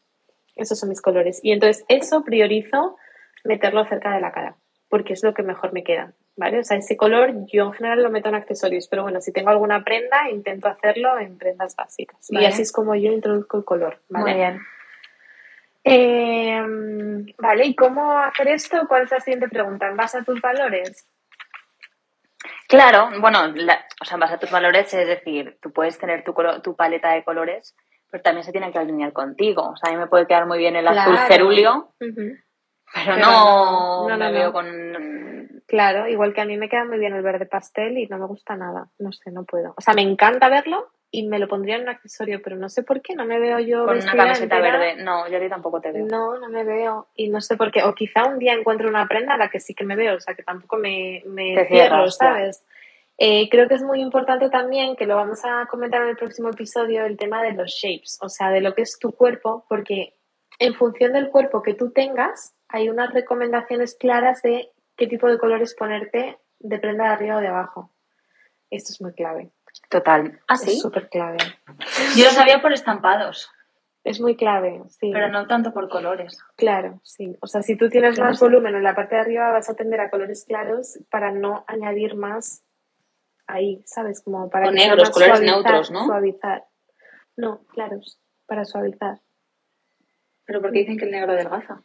esos 0.56 0.78
son 0.78 0.88
mis 0.88 1.02
colores. 1.02 1.40
Y 1.42 1.52
entonces 1.52 1.84
eso 1.88 2.24
priorizo 2.24 2.96
meterlo 3.44 3.84
cerca 3.84 4.14
de 4.14 4.22
la 4.22 4.32
cara, 4.32 4.56
porque 4.88 5.12
es 5.12 5.22
lo 5.22 5.34
que 5.34 5.42
mejor 5.42 5.74
me 5.74 5.84
queda, 5.84 6.14
¿vale? 6.40 6.60
O 6.60 6.64
sea, 6.64 6.78
ese 6.78 6.96
color 6.96 7.32
yo 7.52 7.66
en 7.66 7.72
general 7.74 8.02
lo 8.02 8.10
meto 8.10 8.30
en 8.30 8.34
accesorios, 8.34 8.88
pero 8.88 9.02
bueno, 9.02 9.20
si 9.20 9.30
tengo 9.30 9.50
alguna 9.50 9.84
prenda, 9.84 10.30
intento 10.30 10.68
hacerlo 10.68 11.18
en 11.18 11.36
prendas 11.36 11.76
básicas. 11.76 12.26
Vale. 12.32 12.44
Y 12.44 12.48
así 12.48 12.62
es 12.62 12.72
como 12.72 12.94
yo 12.94 13.12
introduzco 13.12 13.58
el 13.58 13.64
color, 13.64 14.00
¿vale? 14.08 14.24
Muy 14.24 14.34
bien. 14.34 14.60
Eh, 15.84 16.62
vale, 17.38 17.66
¿y 17.66 17.74
cómo 17.74 18.18
hacer 18.18 18.48
esto? 18.48 18.86
¿Cuál 18.88 19.02
es 19.04 19.10
la 19.10 19.20
siguiente 19.20 19.48
pregunta? 19.48 19.86
¿En 19.88 19.96
base 19.96 20.18
a 20.18 20.24
tus 20.24 20.40
valores? 20.40 21.06
Claro, 22.68 23.10
bueno, 23.20 23.48
la- 23.54 23.84
o 24.00 24.04
sea, 24.04 24.14
en 24.14 24.20
base 24.20 24.34
a 24.34 24.38
tus 24.38 24.50
valores, 24.50 24.92
es 24.94 25.06
decir, 25.06 25.58
tú 25.60 25.72
puedes 25.72 25.98
tener 25.98 26.24
tu, 26.24 26.32
colo- 26.32 26.62
tu 26.62 26.74
paleta 26.76 27.12
de 27.12 27.24
colores, 27.24 27.74
pero 28.10 28.22
también 28.22 28.44
se 28.44 28.52
tiene 28.52 28.72
que 28.72 28.78
alinear 28.78 29.12
contigo. 29.12 29.70
O 29.70 29.76
sea, 29.76 29.90
a 29.90 29.92
mí 29.92 29.98
me 29.98 30.06
puede 30.06 30.26
quedar 30.26 30.46
muy 30.46 30.58
bien 30.58 30.76
el 30.76 30.86
azul 30.86 31.18
cerúleo, 31.28 31.92
pero, 31.98 32.14
Pero 32.94 33.16
no, 33.18 34.08
no, 34.08 34.08
no, 34.08 34.16
me 34.16 34.26
no, 34.26 34.32
veo 34.32 34.52
con... 34.52 34.66
Claro, 35.70 36.08
igual 36.08 36.34
que 36.34 36.40
a 36.40 36.44
mí 36.44 36.56
me 36.56 36.68
queda 36.68 36.84
muy 36.84 36.98
bien 36.98 37.14
el 37.14 37.22
verde 37.22 37.46
pastel 37.46 37.96
y 37.96 38.08
no 38.08 38.18
me 38.18 38.26
gusta 38.26 38.56
nada. 38.56 38.88
No 38.98 39.12
sé, 39.12 39.30
no 39.30 39.44
puedo. 39.44 39.72
O 39.76 39.80
sea, 39.80 39.94
me 39.94 40.02
encanta 40.02 40.48
verlo 40.48 40.88
y 41.12 41.28
me 41.28 41.38
lo 41.38 41.46
pondría 41.46 41.76
en 41.76 41.82
un 41.82 41.90
accesorio, 41.90 42.42
pero 42.42 42.56
no 42.56 42.68
sé 42.68 42.82
por 42.82 43.00
qué, 43.02 43.14
no 43.14 43.24
me 43.24 43.38
veo 43.38 43.60
yo 43.60 43.86
Con 43.86 43.98
una 43.98 44.16
camiseta 44.16 44.56
entera. 44.56 44.78
verde. 44.78 45.04
No, 45.04 45.28
yo 45.28 45.36
a 45.36 45.40
ti 45.40 45.48
tampoco 45.48 45.80
te 45.80 45.92
veo. 45.92 46.06
No, 46.06 46.40
no 46.40 46.48
me 46.48 46.64
veo. 46.64 47.06
Y 47.14 47.28
no 47.28 47.40
sé 47.40 47.56
por 47.56 47.70
qué. 47.70 47.84
O 47.84 47.94
quizá 47.94 48.24
un 48.26 48.40
día 48.40 48.52
encuentro 48.54 48.88
una 48.88 49.06
prenda 49.06 49.34
a 49.34 49.38
la 49.38 49.48
que 49.48 49.60
sí 49.60 49.72
que 49.72 49.84
me 49.84 49.94
veo, 49.94 50.16
o 50.16 50.20
sea, 50.20 50.34
que 50.34 50.42
tampoco 50.42 50.76
me, 50.76 51.22
me 51.26 51.54
Te 51.54 51.66
cierro, 51.68 52.10
cierras. 52.10 52.16
¿sabes? 52.16 52.64
Eh, 53.16 53.48
creo 53.48 53.68
que 53.68 53.74
es 53.74 53.82
muy 53.84 54.00
importante 54.00 54.50
también, 54.50 54.96
que 54.96 55.06
lo 55.06 55.14
vamos 55.14 55.44
a 55.44 55.66
comentar 55.70 56.02
en 56.02 56.08
el 56.08 56.16
próximo 56.16 56.48
episodio, 56.48 57.04
el 57.04 57.16
tema 57.16 57.44
de 57.44 57.52
los 57.52 57.70
shapes, 57.70 58.18
o 58.22 58.28
sea, 58.28 58.50
de 58.50 58.60
lo 58.60 58.74
que 58.74 58.82
es 58.82 58.98
tu 58.98 59.12
cuerpo, 59.12 59.64
porque 59.68 60.14
en 60.58 60.74
función 60.74 61.12
del 61.12 61.28
cuerpo 61.28 61.62
que 61.62 61.74
tú 61.74 61.92
tengas, 61.92 62.56
hay 62.68 62.88
unas 62.88 63.12
recomendaciones 63.14 63.94
claras 63.94 64.42
de 64.42 64.70
qué 65.00 65.06
tipo 65.06 65.26
de 65.28 65.38
colores 65.38 65.74
ponerte 65.74 66.38
de 66.58 66.78
prenda 66.78 67.04
de 67.04 67.10
arriba 67.10 67.36
o 67.38 67.40
de 67.40 67.48
abajo. 67.48 67.90
Esto 68.68 68.92
es 68.92 69.00
muy 69.00 69.14
clave. 69.14 69.50
Total. 69.88 70.38
¿Ah, 70.46 70.56
sí? 70.58 70.72
Es 70.72 70.80
súper 70.82 71.08
clave. 71.08 71.38
Yo 72.16 72.24
lo 72.26 72.30
sabía 72.30 72.60
por 72.60 72.72
estampados, 72.74 73.50
Es 74.04 74.20
muy 74.20 74.36
clave, 74.36 74.82
sí. 74.90 75.10
pero 75.12 75.28
no 75.28 75.46
tanto 75.46 75.72
por 75.72 75.88
colores. 75.88 76.38
Claro, 76.56 77.00
sí. 77.02 77.34
O 77.40 77.46
sea, 77.46 77.62
si 77.62 77.76
tú 77.76 77.88
tienes 77.88 78.18
más 78.18 78.38
volumen 78.38 78.74
en 78.74 78.82
la 78.82 78.94
parte 78.94 79.14
de 79.14 79.22
arriba, 79.22 79.50
vas 79.50 79.70
a 79.70 79.74
tender 79.74 80.00
a 80.00 80.10
colores 80.10 80.44
claros 80.46 80.98
para 81.10 81.32
no 81.32 81.64
añadir 81.66 82.14
más 82.14 82.62
ahí, 83.46 83.82
¿sabes? 83.86 84.20
Como 84.22 84.48
para 84.50 84.68
O 84.68 84.70
que 84.72 84.78
sea 84.78 84.86
negros, 84.88 85.08
más 85.08 85.14
colores 85.14 85.40
suavizar- 85.40 85.44
neutros, 85.46 85.90
¿no? 85.90 86.04
Suavizar. 86.06 86.64
No, 87.36 87.64
claros, 87.72 88.20
para 88.46 88.64
suavizar. 88.66 89.18
Pero 90.44 90.60
porque 90.60 90.80
dicen 90.80 90.98
que 90.98 91.06
el 91.06 91.10
negro 91.10 91.32
adelgaza. 91.32 91.82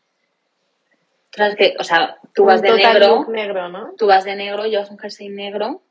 Que, 1.58 1.76
o 1.80 1.84
sea, 1.84 2.18
tú 2.34 2.46
vas 2.46 2.62
de 2.62 2.72
negro, 2.72 3.26
negro, 3.30 3.70
¿no? 3.70 3.94
tú 3.98 4.08
vas 4.08 4.24
de 4.24 4.36
negro, 4.36 4.66
llevas 4.66 4.90
un 4.90 4.98
jersey 4.98 5.30
negro, 5.30 5.82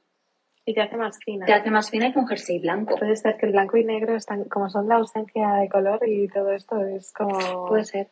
Y 0.65 0.73
te 0.75 0.81
hace 0.81 0.97
más 0.97 1.19
fina. 1.25 1.45
te 1.45 1.53
hace 1.53 1.71
más 1.71 1.91
fina 1.91 2.13
que 2.13 2.19
un 2.19 2.27
jersey 2.27 2.59
blanco. 2.59 2.97
Puede 2.97 3.17
ser 3.17 3.37
que 3.37 3.47
el 3.47 3.53
blanco 3.53 3.77
y 3.77 3.85
negro 3.85 4.17
están, 4.17 4.45
como 4.45 4.71
son 4.71 4.89
la 4.89 4.97
ausencia 4.97 5.55
de 5.61 5.69
color 5.69 6.01
y 6.09 6.29
todo 6.29 6.51
esto, 6.53 6.83
es 6.85 7.13
como... 7.13 7.69
Puede 7.69 7.85
ser. 7.85 8.09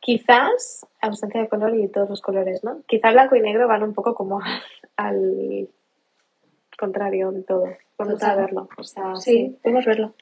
Quizás 0.00 0.86
ausencia 1.00 1.40
de 1.40 1.48
color 1.48 1.74
y 1.76 1.88
todos 1.88 2.08
los 2.08 2.20
colores, 2.20 2.62
¿no? 2.62 2.82
Quizá 2.86 3.10
blanco 3.10 3.34
y 3.34 3.40
negro 3.40 3.66
van 3.66 3.82
un 3.82 3.94
poco 3.94 4.14
como 4.14 4.40
al 4.96 5.68
contrario 6.78 7.32
de 7.32 7.42
todo. 7.42 7.64
Vamos 7.98 8.14
Total. 8.14 8.30
a 8.30 8.36
verlo. 8.36 8.68
O 8.76 8.82
sea, 8.84 9.16
Sí, 9.16 9.58
podemos 9.62 9.84
verlo. 9.84 10.14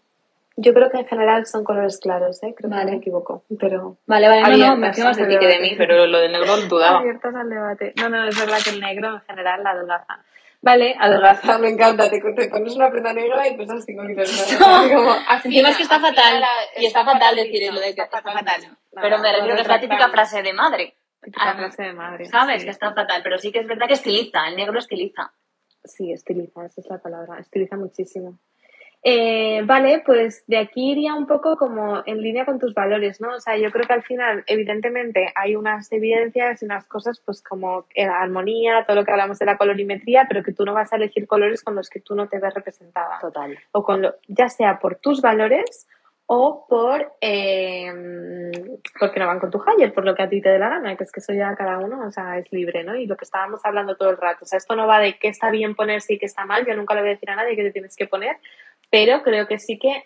Yo 0.59 0.73
creo 0.73 0.91
que 0.91 0.97
en 0.99 1.07
general 1.07 1.45
son 1.47 1.65
colores 1.65 1.99
claros, 1.99 2.43
¿eh? 2.43 2.55
Creo 2.57 2.71
que 2.71 2.77
Vale. 2.77 2.91
me 2.93 2.97
equivoco, 2.97 3.45
pero... 3.61 3.99
Vale, 4.07 4.27
vale, 4.29 4.57
no, 4.57 4.69
no, 4.69 4.77
me 4.77 4.95
fío 4.95 5.05
más 5.05 5.17
de 5.19 5.27
ti 5.27 5.39
que 5.39 5.47
de 5.47 5.61
mí, 5.61 5.75
pero 5.77 6.07
lo 6.07 6.19
del 6.19 6.33
negro 6.33 6.57
dudaba. 6.69 6.99
Abiertas 7.01 7.35
al 7.35 7.51
debate. 7.51 7.93
No, 7.97 8.09
no, 8.09 8.25
es 8.27 8.39
verdad 8.41 8.57
que 8.65 8.71
el 8.71 8.81
negro 8.81 9.15
en 9.15 9.21
general 9.21 9.63
la 9.63 9.71
adelgaza. 9.73 10.19
Vale, 10.63 10.97
adelgaza, 10.99 11.59
me 11.59 11.69
encanta. 11.69 12.09
Te, 12.09 12.21
te 12.21 12.49
pones 12.49 12.75
una 12.75 12.91
prenda 12.91 13.13
negra 13.13 13.47
y 13.47 13.57
pesas 13.57 13.85
5 13.85 14.03
kilos. 14.07 14.57
No. 14.61 14.89
Como, 14.97 15.15
Encima 15.45 15.69
es 15.69 15.77
que 15.77 15.83
está 15.83 16.01
fatal. 16.01 16.41
la- 16.41 16.49
y 16.81 16.87
está 16.87 17.05
fatal 17.05 17.37
decir 17.37 17.73
lo 17.73 17.79
de 17.81 17.95
que 17.95 18.01
está 18.03 18.23
fatal. 18.23 18.63
No, 18.93 19.03
Pero 19.03 19.19
me 19.19 19.29
no, 19.31 19.35
refiero 19.37 19.57
que 19.57 19.63
es 19.63 19.69
la 19.69 19.81
típica 19.81 20.09
frase 20.09 20.43
de 20.43 20.53
madre. 20.55 20.95
Típica 21.23 21.51
Ah, 21.51 21.55
frase 21.55 21.83
de 21.83 21.93
madre. 21.93 22.25
¿Sabes? 22.27 22.61
sí. 22.63 22.65
Que 22.65 22.71
está 22.71 22.95
fatal. 22.95 23.21
Pero 23.23 23.37
sí 23.37 23.53
que 23.53 23.59
es 23.59 23.67
verdad 23.67 23.89
que 23.89 23.95
estiliza. 23.95 24.49
El 24.49 24.57
negro 24.57 24.79
estiliza. 24.79 25.33
Sí, 25.85 26.11
estiliza, 26.13 26.65
esa 26.65 26.81
es 26.81 26.87
la 26.89 26.99
palabra, 26.99 27.39
estiliza 27.39 27.77
muchísimo. 27.77 28.39
Eh, 29.09 29.63
vale, 29.65 30.03
pues 30.05 30.43
de 30.49 30.59
aquí 30.59 30.91
iría 30.91 31.15
un 31.15 31.29
poco 31.29 31.57
como 31.57 32.03
en 32.07 32.21
línea 32.21 32.45
con 32.45 32.59
tus 32.59 32.75
valores, 32.75 33.21
¿no? 33.21 33.35
O 33.35 33.39
sea, 33.39 33.57
yo 33.57 33.71
creo 33.71 33.87
que 33.87 33.93
al 33.93 34.03
final, 34.03 34.43
evidentemente, 34.49 35.33
hay 35.37 35.55
unas 35.55 35.93
evidencias 35.93 36.61
y 36.61 36.65
unas 36.65 36.89
cosas, 36.89 37.23
pues 37.25 37.41
como 37.41 37.87
la 37.95 38.21
armonía, 38.21 38.85
todo 38.85 38.97
lo 38.97 39.05
que 39.05 39.13
hablamos 39.13 39.39
de 39.39 39.47
la 39.47 39.59
colorimetría, 39.59 40.27
pero 40.29 40.43
que 40.43 40.53
tú 40.53 40.65
no 40.65 40.75
vas 40.75 40.93
a 40.93 40.97
elegir 40.97 41.29
colores 41.29 41.63
con 41.63 41.77
los 41.77 41.89
que 41.89 42.01
tú 42.01 42.17
no 42.17 42.27
te 42.27 42.41
ves 42.41 42.53
representada. 42.53 43.21
Total. 43.21 43.57
O 43.71 43.85
con 43.85 44.03
lo, 44.03 44.17
ya 44.27 44.49
sea 44.49 44.81
por 44.81 44.97
tus 44.97 45.23
valores 45.23 45.87
o 46.29 46.67
por 46.69 47.13
eh, 47.21 47.93
porque 48.99 49.21
no 49.21 49.27
van 49.29 49.39
con 49.39 49.51
tu 49.51 49.63
higher, 49.63 49.95
por 49.95 50.05
lo 50.05 50.15
que 50.15 50.25
a 50.25 50.29
ti 50.29 50.41
te 50.41 50.49
dé 50.49 50.59
la 50.59 50.69
gana, 50.69 50.97
que 50.97 51.05
es 51.05 51.13
que 51.13 51.21
eso 51.21 51.33
ya 51.33 51.55
cada 51.55 51.79
uno, 51.79 52.05
o 52.05 52.11
sea, 52.11 52.39
es 52.39 52.51
libre, 52.51 52.83
¿no? 52.83 52.97
Y 52.97 53.07
lo 53.07 53.17
que 53.17 53.25
estábamos 53.25 53.61
hablando 53.65 53.97
todo 53.97 54.11
el 54.11 54.17
rato, 54.17 54.41
o 54.43 54.47
sea, 54.47 54.57
esto 54.57 54.75
no 54.75 54.89
va 54.89 54.99
de 54.99 55.19
qué 55.19 55.29
está 55.29 55.51
bien 55.51 55.77
ponerse 55.77 56.15
y 56.15 56.19
qué 56.19 56.27
está 56.27 56.45
mal, 56.45 56.67
yo 56.67 56.75
nunca 56.75 56.95
le 56.95 57.03
voy 57.03 57.11
a 57.11 57.13
decir 57.13 57.31
a 57.31 57.37
nadie 57.37 57.55
qué 57.55 57.63
te 57.63 57.71
tienes 57.71 57.95
que 57.95 58.09
poner, 58.09 58.39
pero 58.97 59.23
creo 59.23 59.47
que 59.47 59.59
sí 59.59 59.79
que 59.79 60.05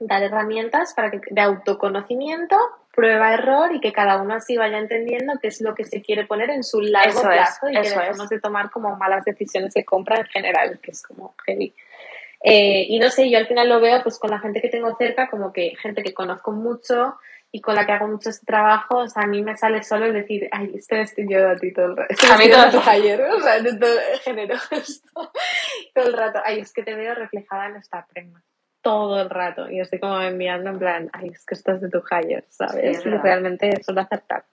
dar 0.00 0.20
herramientas 0.20 0.94
para 0.94 1.12
que 1.12 1.20
de 1.30 1.40
autoconocimiento, 1.40 2.56
prueba 2.92 3.34
error 3.34 3.72
y 3.72 3.80
que 3.80 3.92
cada 3.92 4.20
uno 4.20 4.34
así 4.34 4.56
vaya 4.56 4.78
entendiendo 4.78 5.34
qué 5.40 5.46
es 5.46 5.60
lo 5.60 5.76
que 5.76 5.84
se 5.84 6.02
quiere 6.02 6.26
poner 6.26 6.50
en 6.50 6.64
su 6.64 6.80
largo 6.80 7.20
Eso 7.20 7.30
es, 7.30 7.36
plazo 7.36 7.68
y 7.70 7.74
que 7.74 7.88
dejemos 7.88 8.24
es. 8.24 8.28
de 8.30 8.40
tomar 8.40 8.70
como 8.70 8.96
malas 8.96 9.24
decisiones 9.24 9.74
de 9.74 9.84
compra 9.84 10.16
en 10.18 10.26
general, 10.26 10.80
que 10.82 10.90
es 10.90 11.02
como 11.02 11.36
heavy. 11.46 11.72
Eh, 12.42 12.86
y 12.88 12.98
no 12.98 13.10
sé, 13.10 13.30
yo 13.30 13.38
al 13.38 13.46
final 13.46 13.68
lo 13.68 13.80
veo 13.80 14.02
pues 14.02 14.18
con 14.18 14.30
la 14.30 14.40
gente 14.40 14.60
que 14.60 14.70
tengo 14.70 14.96
cerca, 14.96 15.30
como 15.30 15.52
que 15.52 15.76
gente 15.80 16.02
que 16.02 16.12
conozco 16.12 16.50
mucho 16.50 17.14
y 17.52 17.60
con 17.60 17.74
la 17.74 17.86
que 17.86 17.92
hago 17.92 18.08
mucho 18.08 18.30
este 18.30 18.44
trabajo, 18.44 18.98
o 18.98 19.08
sea, 19.08 19.22
a 19.22 19.26
mí 19.26 19.42
me 19.42 19.56
sale 19.56 19.82
solo 19.82 20.06
el 20.06 20.12
decir, 20.12 20.48
ay, 20.52 20.72
este 20.74 20.96
vestido 20.96 21.48
a 21.48 21.56
ti 21.56 21.72
todo 21.72 21.86
el 21.86 21.96
rato. 21.96 22.12
Este 22.12 22.26
A 22.26 22.36
mí 22.36 22.50
todo 22.50 22.64
el 22.64 22.72
de 22.72 22.90
ayer, 22.90 23.20
o 23.22 23.40
sea, 23.40 23.60
de 23.60 23.78
todo 23.78 23.98
el 24.12 24.18
género, 24.20 24.54
esto, 24.70 25.32
todo 25.94 26.06
el 26.06 26.12
rato. 26.12 26.40
Ay, 26.44 26.60
es 26.60 26.72
que 26.72 26.82
te 26.82 26.94
veo 26.94 27.14
reflejada 27.14 27.66
en 27.66 27.76
esta 27.76 28.06
prenda. 28.06 28.42
Todo 28.82 29.20
el 29.20 29.30
rato. 29.30 29.70
Y 29.70 29.80
estoy 29.80 29.98
como 29.98 30.20
enviando 30.20 30.70
en 30.70 30.78
plan, 30.78 31.10
ay, 31.12 31.30
es 31.30 31.44
que 31.44 31.54
esto 31.54 31.72
es 31.72 31.80
de 31.80 31.88
tu 31.88 32.02
higher, 32.10 32.44
¿sabes? 32.48 33.02
Sí, 33.02 33.08
es 33.08 33.22
realmente 33.22 33.82
suelo 33.82 34.02
acertar. 34.02 34.44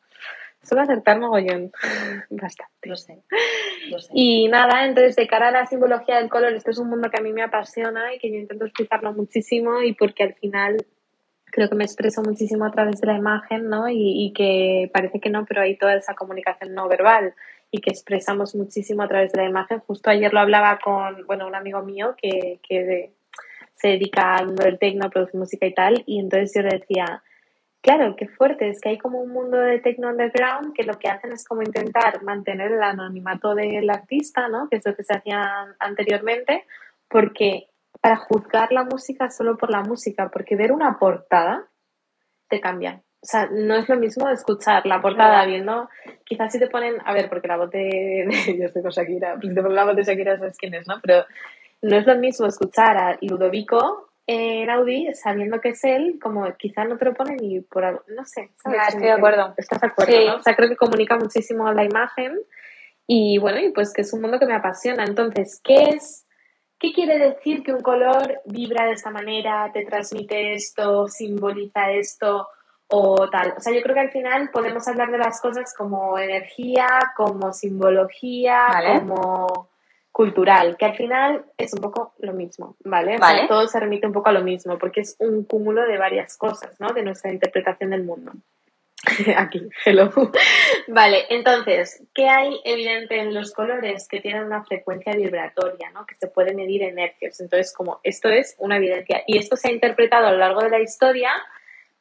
Suelo 0.62 0.84
acertar 0.84 1.20
mogollón. 1.20 1.72
Bastante. 2.30 2.90
Lo 2.90 2.96
sé. 2.96 3.22
Lo 3.90 4.00
sé. 4.00 4.12
Y 4.14 4.48
nada, 4.48 4.86
entonces 4.86 5.16
de 5.16 5.28
cara 5.28 5.50
a 5.50 5.52
la 5.52 5.66
simbología 5.66 6.18
del 6.18 6.30
color, 6.30 6.54
este 6.54 6.72
es 6.72 6.78
un 6.78 6.90
mundo 6.90 7.10
que 7.10 7.18
a 7.18 7.24
mí 7.24 7.34
me 7.34 7.44
apasiona 7.44 8.14
y 8.14 8.20
que 8.20 8.32
yo 8.32 8.38
intento 8.38 8.66
explicarlo 8.66 9.12
muchísimo 9.14 9.82
y 9.82 9.94
porque 9.94 10.24
al 10.24 10.36
final 10.36 10.78
creo 11.54 11.70
que 11.70 11.76
me 11.76 11.84
expreso 11.84 12.24
muchísimo 12.24 12.66
a 12.66 12.72
través 12.72 13.00
de 13.00 13.06
la 13.06 13.16
imagen, 13.16 13.70
¿no? 13.70 13.88
Y, 13.88 14.26
y 14.26 14.34
que 14.34 14.90
parece 14.92 15.20
que 15.20 15.30
no, 15.30 15.46
pero 15.46 15.62
hay 15.62 15.78
toda 15.78 15.94
esa 15.96 16.16
comunicación 16.16 16.74
no 16.74 16.88
verbal 16.88 17.36
y 17.70 17.80
que 17.80 17.92
expresamos 17.92 18.56
muchísimo 18.56 19.04
a 19.04 19.08
través 19.08 19.32
de 19.32 19.42
la 19.44 19.48
imagen. 19.48 19.80
Justo 19.82 20.10
ayer 20.10 20.34
lo 20.34 20.40
hablaba 20.40 20.80
con, 20.84 21.28
bueno, 21.28 21.46
un 21.46 21.54
amigo 21.54 21.84
mío 21.84 22.16
que, 22.20 22.60
que 22.68 23.14
se 23.76 23.88
dedica 23.88 24.36
al 24.36 24.48
mundo 24.48 24.64
del 24.64 24.80
techno, 24.80 25.12
produce 25.12 25.38
música 25.38 25.68
y 25.68 25.74
tal, 25.76 26.04
y 26.08 26.20
entonces 26.20 26.54
yo 26.56 26.64
le 26.64 26.80
decía, 26.80 27.22
Claro, 27.84 28.16
qué 28.16 28.30
fuerte. 28.30 28.70
Es 28.70 28.80
que 28.80 28.90
hay 28.90 28.98
como 28.98 29.20
un 29.20 29.32
mundo 29.32 29.58
de 29.58 29.78
techno 29.80 30.08
underground 30.10 30.74
que 30.74 30.84
lo 30.84 30.98
que 30.98 31.10
hacen 31.10 31.34
es 31.34 31.46
como 31.46 31.64
intentar 31.64 32.24
mantener 32.24 32.72
el 32.72 32.82
anonimato 32.82 33.56
del 33.56 33.90
artista, 33.90 34.48
¿no? 34.48 34.70
Que 34.70 34.78
es 34.78 34.86
lo 34.86 34.96
que 34.96 35.04
se 35.04 35.14
hacía 35.14 35.76
anteriormente, 35.80 36.66
porque 37.10 37.68
para 38.04 38.18
juzgar 38.18 38.74
la 38.74 38.84
música 38.84 39.30
solo 39.30 39.56
por 39.56 39.70
la 39.70 39.82
música, 39.82 40.30
porque 40.30 40.58
ver 40.58 40.74
una 40.74 41.00
portada 41.00 41.70
te 42.50 42.60
cambia. 42.60 43.02
O 43.22 43.26
sea, 43.26 43.48
no 43.50 43.76
es 43.76 43.88
lo 43.88 43.96
mismo 43.96 44.28
escuchar 44.28 44.86
la 44.86 45.02
portada 45.02 45.46
viendo, 45.46 45.90
quizás 46.26 46.52
si 46.52 46.60
te 46.60 46.68
ponen, 46.68 46.98
a 47.06 47.14
ver, 47.14 47.30
porque 47.30 47.48
la 47.48 47.56
voz 47.56 47.72
de, 47.72 48.28
yo 48.60 48.66
estoy 48.66 48.82
con 48.82 48.92
Shakira, 48.92 49.40
si 49.40 49.56
te 49.56 49.62
ponen 49.62 49.76
la 49.76 49.86
voz 49.86 49.96
de 49.96 50.04
Shakira 50.04 50.38
sabes 50.38 50.58
quién 50.58 50.74
es, 50.74 50.86
¿no? 50.86 50.96
Pero 51.02 51.24
no 51.82 51.96
es 51.96 52.06
lo 52.06 52.18
mismo 52.18 52.46
escuchar 52.46 52.98
a 52.98 53.18
Ludovico 53.22 54.10
en 54.28 54.70
Audi 54.70 55.14
sabiendo 55.14 55.62
que 55.62 55.70
es 55.70 55.82
él, 55.86 56.20
como 56.22 56.54
quizá 56.58 56.84
no 56.84 56.98
te 56.98 57.06
lo 57.06 57.14
pone 57.14 57.38
ni 57.38 57.62
por 57.62 57.86
algo, 57.86 58.04
no 58.10 58.26
sé, 58.26 58.52
¿sabes? 58.62 58.80
Ya, 58.82 58.88
estoy 58.90 59.04
de 59.04 59.12
acuerdo. 59.12 59.54
Estás 59.56 59.80
de 59.80 59.88
acuerdo, 59.88 60.14
Sí. 60.14 60.26
¿no? 60.28 60.36
O 60.36 60.42
sea, 60.42 60.58
creo 60.58 60.68
que 60.68 60.76
comunica 60.76 61.16
muchísimo 61.16 61.72
la 61.72 61.86
imagen 61.86 62.38
y 63.08 63.38
bueno, 63.38 63.60
y 63.62 63.72
pues 63.72 63.94
que 63.94 64.02
es 64.02 64.12
un 64.12 64.20
mundo 64.20 64.40
que 64.40 64.46
me 64.46 64.56
apasiona. 64.56 65.06
Entonces, 65.06 65.62
¿qué 65.64 65.84
es, 65.92 66.28
qué 66.84 66.92
quiere 66.92 67.18
decir 67.18 67.64
que 67.64 67.72
un 67.72 67.80
color 67.80 68.42
vibra 68.44 68.86
de 68.86 68.92
esta 68.92 69.10
manera, 69.10 69.72
te 69.74 69.86
transmite 69.86 70.54
esto, 70.54 71.08
simboliza 71.08 71.90
esto 71.92 72.50
o 72.90 73.30
tal? 73.30 73.54
O 73.56 73.62
sea, 73.62 73.74
yo 73.74 73.82
creo 73.82 73.96
que 73.96 74.02
al 74.02 74.12
final 74.12 74.50
podemos 74.52 74.86
hablar 74.90 75.10
de 75.10 75.18
las 75.18 75.40
cosas 75.40 75.74
como 75.74 76.20
energía, 76.20 76.88
como 77.16 77.54
simbología, 77.54 78.68
Vale. 78.68 79.00
como 79.00 79.70
cultural, 80.12 80.76
que 80.76 80.86
al 80.86 80.98
final 80.98 81.46
es 81.58 81.74
un 81.74 81.80
poco 81.80 82.16
lo 82.20 82.34
mismo, 82.34 82.76
¿vale? 82.84 83.16
O 83.16 83.20
Vale. 83.20 83.40
sea, 83.40 83.48
todo 83.48 83.66
se 83.66 83.80
remite 83.80 84.06
un 84.06 84.14
poco 84.14 84.28
a 84.28 84.34
lo 84.34 84.44
mismo, 84.44 84.78
porque 84.78 85.02
es 85.02 85.16
un 85.20 85.46
cúmulo 85.46 85.84
de 85.84 85.98
varias 85.98 86.36
cosas, 86.38 86.78
¿no? 86.82 86.90
De 86.90 87.02
nuestra 87.02 87.32
interpretación 87.32 87.92
del 87.92 88.04
mundo. 88.04 88.34
Aquí, 89.38 89.70
hello. 89.86 90.12
Vale, 90.88 91.26
entonces, 91.30 92.04
¿qué 92.14 92.30
hay 92.30 92.60
evidente 92.64 93.20
en 93.20 93.34
los 93.34 93.52
colores 93.52 94.08
que 94.08 94.22
tienen 94.22 94.44
una 94.46 94.64
frecuencia 94.64 95.14
vibratoria, 95.14 95.92
¿no? 95.92 96.06
Que 96.06 96.16
se 96.16 96.28
puede 96.28 96.54
medir 96.54 96.84
en 96.84 97.00
hercios. 97.00 97.40
Entonces, 97.42 97.74
como 97.74 98.00
esto 98.04 98.30
es 98.30 98.56
una 98.60 98.78
evidencia. 98.78 99.24
Y 99.28 99.38
esto 99.38 99.56
se 99.58 99.68
ha 99.68 99.72
interpretado 99.72 100.28
a 100.28 100.32
lo 100.32 100.38
largo 100.38 100.62
de 100.62 100.70
la 100.70 100.80
historia 100.80 101.32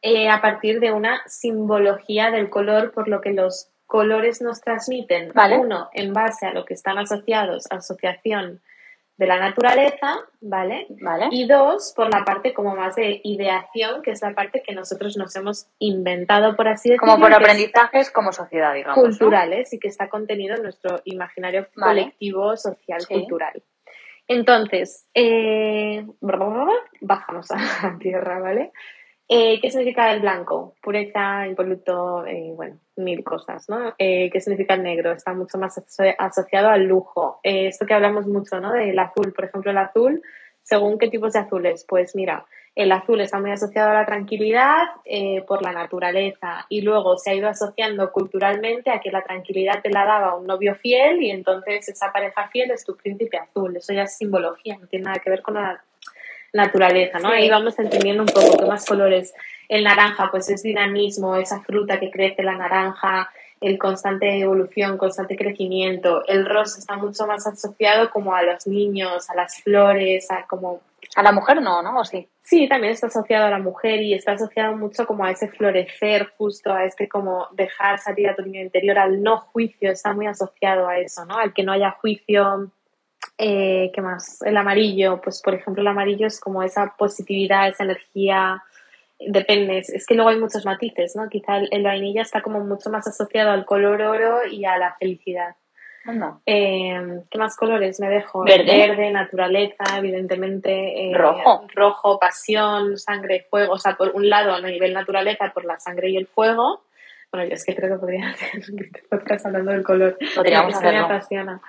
eh, 0.01 0.29
a 0.29 0.41
partir 0.41 0.81
de 0.81 0.93
una 0.93 1.23
simbología 1.27 2.31
del 2.31 2.51
color, 2.51 2.93
por 2.93 3.09
lo 3.09 3.21
que 3.21 3.33
los 3.33 3.69
colores 3.87 4.41
nos 4.41 4.61
transmiten, 4.61 5.33
Vale. 5.35 5.59
uno, 5.59 5.91
en 5.93 6.13
base 6.13 6.47
a 6.47 6.53
lo 6.53 6.65
que 6.65 6.75
están 6.75 6.99
asociados 6.99 7.71
asociación 7.71 8.63
de 9.17 9.27
la 9.27 9.39
naturaleza, 9.39 10.17
¿vale? 10.41 10.87
¿Vale? 11.01 11.29
Y 11.31 11.47
dos, 11.47 11.93
por 11.95 12.13
la 12.13 12.25
parte 12.25 12.53
como 12.55 12.75
más 12.75 12.97
de 12.97 13.21
ideación, 13.25 14.03
que 14.03 14.11
es 14.13 14.23
la 14.23 14.35
parte 14.35 14.63
que 14.63 14.75
nosotros 14.75 15.17
nos 15.17 15.37
hemos 15.37 15.69
inventado, 15.79 16.57
por 16.57 16.67
así 16.69 16.89
decirlo. 16.91 17.13
Como 17.13 17.25
por 17.25 17.35
aprendizajes 17.35 18.11
como 18.11 18.33
sociedad, 18.33 18.75
digamos. 18.75 18.97
¿no? 18.97 19.03
culturales 19.05 19.73
y 19.73 19.79
que 19.79 19.89
está 19.89 20.09
contenido 20.09 20.57
en 20.57 20.63
nuestro 20.63 21.01
imaginario 21.05 21.69
Vale. 21.77 22.03
colectivo, 22.03 22.57
social, 22.57 23.01
Sí. 23.03 23.15
cultural. 23.15 23.63
Entonces, 24.29 25.09
eh, 25.15 26.07
bajamos 27.01 27.51
a 27.51 27.57
tierra, 28.01 28.41
¿vale? 28.41 28.73
Eh, 29.35 29.61
¿Qué 29.63 29.71
significa 29.71 30.13
el 30.13 30.21
blanco? 30.21 30.75
Pureza, 30.83 31.47
impoluto, 31.47 32.27
eh, 32.27 32.53
bueno, 32.55 32.79
mil 32.97 33.25
cosas, 33.25 33.67
¿no? 33.67 33.95
Eh, 33.97 34.29
¿Qué 34.31 34.41
significa 34.43 34.75
el 34.75 34.83
negro? 34.83 35.13
Está 35.13 35.33
mucho 35.33 35.57
más 35.57 35.79
aso- 35.79 36.15
asociado 36.19 36.69
al 36.69 36.85
lujo. 36.85 37.41
Eh, 37.43 37.69
esto 37.69 37.87
que 37.87 37.95
hablamos 37.95 38.27
mucho, 38.27 38.61
¿no? 38.61 38.73
Del 38.73 38.99
azul, 38.99 39.33
por 39.33 39.47
ejemplo, 39.47 39.71
el 39.71 39.79
azul, 39.79 40.21
según 40.63 40.99
qué 40.99 41.09
tipos 41.09 41.33
de 41.33 41.39
azules. 41.39 41.87
Pues 41.89 42.15
mira, 42.15 42.45
el 42.75 42.93
azul 42.93 43.23
está 43.23 43.41
muy 43.41 43.53
asociado 43.53 43.89
a 43.91 43.95
la 43.95 44.05
tranquilidad 44.05 44.77
eh, 45.07 45.43
por 45.49 45.63
la 45.63 45.73
naturaleza 45.73 46.67
y 46.69 46.83
luego 46.83 47.17
se 47.17 47.31
ha 47.31 47.35
ido 47.35 47.49
asociando 47.49 48.13
culturalmente 48.13 48.91
a 48.91 49.01
que 49.01 49.11
la 49.11 49.23
tranquilidad 49.23 49.81
te 49.83 49.89
la 49.89 50.05
daba 50.05 50.37
un 50.37 50.47
novio 50.47 50.75
fiel 50.75 51.23
y 51.23 51.31
entonces 51.31 51.89
esa 51.89 52.13
pareja 52.13 52.49
fiel 52.49 52.71
es 52.71 52.85
tu 52.85 52.99
príncipe 52.99 53.39
azul. 53.39 53.75
Eso 53.77 53.95
ya 53.95 54.03
es 54.03 54.15
simbología, 54.15 54.77
no 54.79 54.87
tiene 54.89 55.07
nada 55.07 55.21
que 55.21 55.31
ver 55.31 55.41
con 55.41 55.55
la 55.55 55.83
naturaleza, 56.53 57.19
¿no? 57.19 57.29
Ahí 57.29 57.49
vamos 57.49 57.79
entendiendo 57.79 58.23
un 58.23 58.29
poco 58.29 58.59
qué 58.59 58.67
más 58.67 58.85
colores. 58.85 59.35
El 59.69 59.85
naranja, 59.85 60.29
pues 60.31 60.49
es 60.51 60.63
dinamismo, 60.63 61.37
esa 61.37 61.61
fruta 61.61 61.99
que 61.99 62.11
crece, 62.11 62.43
la 62.43 62.57
naranja, 62.57 63.31
el 63.61 63.79
constante 63.79 64.41
evolución, 64.41 64.99
constante 64.99 65.37
crecimiento. 65.37 66.25
El 66.27 66.45
rosa 66.45 66.79
está 66.79 66.97
mucho 66.97 67.27
más 67.27 67.47
asociado 67.47 68.11
como 68.11 68.35
a 68.35 68.43
los 68.43 68.67
niños, 68.67 69.31
a 69.31 69.35
las 69.35 69.63
flores, 69.63 70.31
a 70.31 70.47
como... 70.47 70.81
A 71.15 71.23
la 71.23 71.33
mujer 71.33 71.61
no, 71.61 71.83
¿no? 71.83 72.01
¿O 72.01 72.05
sí? 72.05 72.29
Sí, 72.43 72.69
también 72.69 72.93
está 72.93 73.07
asociado 73.07 73.47
a 73.47 73.51
la 73.51 73.59
mujer 73.59 74.01
y 74.03 74.15
está 74.15 74.33
asociado 74.33 74.77
mucho 74.77 75.07
como 75.07 75.25
a 75.25 75.31
ese 75.31 75.49
florecer, 75.49 76.33
justo 76.37 76.73
a 76.73 76.85
este 76.85 77.09
como 77.09 77.49
dejar 77.53 77.99
salir 77.99 78.29
a 78.29 78.35
tu 78.35 78.43
niño 78.43 78.61
interior, 78.61 78.99
al 78.99 79.23
no 79.23 79.39
juicio, 79.39 79.91
está 79.91 80.13
muy 80.13 80.27
asociado 80.27 80.89
a 80.89 80.99
eso, 80.99 81.25
¿no? 81.25 81.39
Al 81.39 81.53
que 81.53 81.63
no 81.63 81.73
haya 81.73 81.93
juicio, 81.93 82.71
eh, 83.39 83.91
¿qué 83.95 84.01
más? 84.01 84.41
El 84.43 84.57
amarillo, 84.57 85.21
pues 85.23 85.41
por 85.43 85.55
ejemplo 85.55 85.83
el 85.83 85.89
amarillo 85.89 86.27
es 86.27 86.41
como 86.41 86.63
esa 86.63 86.95
positividad, 86.97 87.69
esa 87.69 87.85
energía, 87.85 88.63
depende, 89.19 89.79
es 89.79 90.07
que 90.07 90.15
luego 90.15 90.31
hay 90.31 90.39
muchos 90.39 90.65
matices, 90.65 91.17
¿no? 91.17 91.29
Quizá 91.29 91.59
el, 91.59 91.83
vainilla 91.83 92.23
está 92.23 92.43
como 92.43 92.61
mucho 92.61 92.91
más 92.91 93.07
asociado 93.07 93.51
al 93.51 93.65
color 93.65 94.03
oro 94.03 94.47
y 94.47 94.65
a 94.65 94.77
la 94.79 94.95
felicidad. 94.99 95.57
Eh, 96.47 97.23
¿Qué 97.31 97.39
más 97.39 97.57
colores 97.57 98.01
me 98.01 98.09
dejo? 98.09 98.43
Verde. 98.43 99.11
naturaleza, 99.13 99.85
evidentemente. 99.99 101.11
Eh, 101.11 101.15
rojo. 101.15 101.67
Rojo, 101.75 102.19
pasión, 102.19 102.99
sangre, 102.99 103.47
fuego. 103.49 103.75
O 103.75 103.79
sea, 103.79 103.95
por 103.95 104.11
un 104.11 104.29
lado, 104.29 104.53
a 104.53 104.61
nivel 104.61 104.93
naturaleza, 104.93 105.53
por 105.55 105.65
la 105.65 105.79
sangre 105.79 106.11
y 106.11 106.17
el 106.17 106.27
fuego. 106.27 106.83
Bueno, 107.31 107.49
yo 107.49 107.55
es 107.55 107.65
que 107.65 107.75
creo 107.75 107.95
que 107.95 108.01
podría 108.01 108.29
hacer 108.31 108.63
podcast 109.09 109.47
hablando 109.47 109.71
del 109.71 109.85
color. 109.85 110.19
Podríamos 110.35 110.79
que 110.79 110.89
me 110.89 110.99
apasiona. 110.99 111.61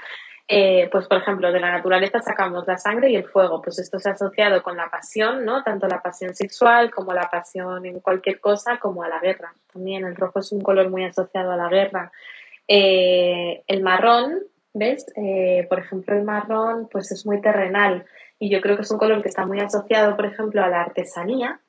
Eh, 0.47 0.89
pues 0.91 1.07
por 1.07 1.19
ejemplo, 1.19 1.51
de 1.51 1.59
la 1.59 1.71
naturaleza 1.71 2.21
sacamos 2.21 2.67
la 2.67 2.77
sangre 2.77 3.09
y 3.09 3.15
el 3.15 3.25
fuego, 3.25 3.62
pues 3.62 3.79
esto 3.79 3.97
se 3.97 4.09
ha 4.09 4.12
asociado 4.12 4.62
con 4.62 4.75
la 4.75 4.89
pasión, 4.89 5.45
¿no? 5.45 5.63
Tanto 5.63 5.88
la 5.88 6.01
pasión 6.01 6.35
sexual 6.35 6.91
como 6.91 7.13
la 7.13 7.29
pasión 7.29 7.85
en 7.85 8.01
cualquier 8.01 8.39
cosa, 8.41 8.77
como 8.77 9.03
a 9.03 9.07
la 9.07 9.19
guerra. 9.19 9.53
También 9.71 10.05
el 10.05 10.15
rojo 10.15 10.39
es 10.39 10.51
un 10.51 10.62
color 10.62 10.89
muy 10.89 11.05
asociado 11.05 11.51
a 11.51 11.57
la 11.57 11.69
guerra. 11.69 12.12
Eh, 12.67 13.63
el 13.67 13.81
marrón, 13.81 14.39
¿ves? 14.73 15.05
Eh, 15.15 15.65
por 15.69 15.79
ejemplo, 15.79 16.15
el 16.15 16.23
marrón, 16.23 16.89
pues 16.91 17.12
es 17.12 17.25
muy 17.25 17.39
terrenal 17.39 18.05
y 18.38 18.50
yo 18.50 18.59
creo 18.59 18.75
que 18.75 18.81
es 18.81 18.91
un 18.91 18.97
color 18.97 19.21
que 19.21 19.29
está 19.29 19.45
muy 19.45 19.62
asociado, 19.62 20.15
por 20.17 20.25
ejemplo, 20.25 20.62
a 20.62 20.67
la 20.67 20.81
artesanía, 20.81 21.62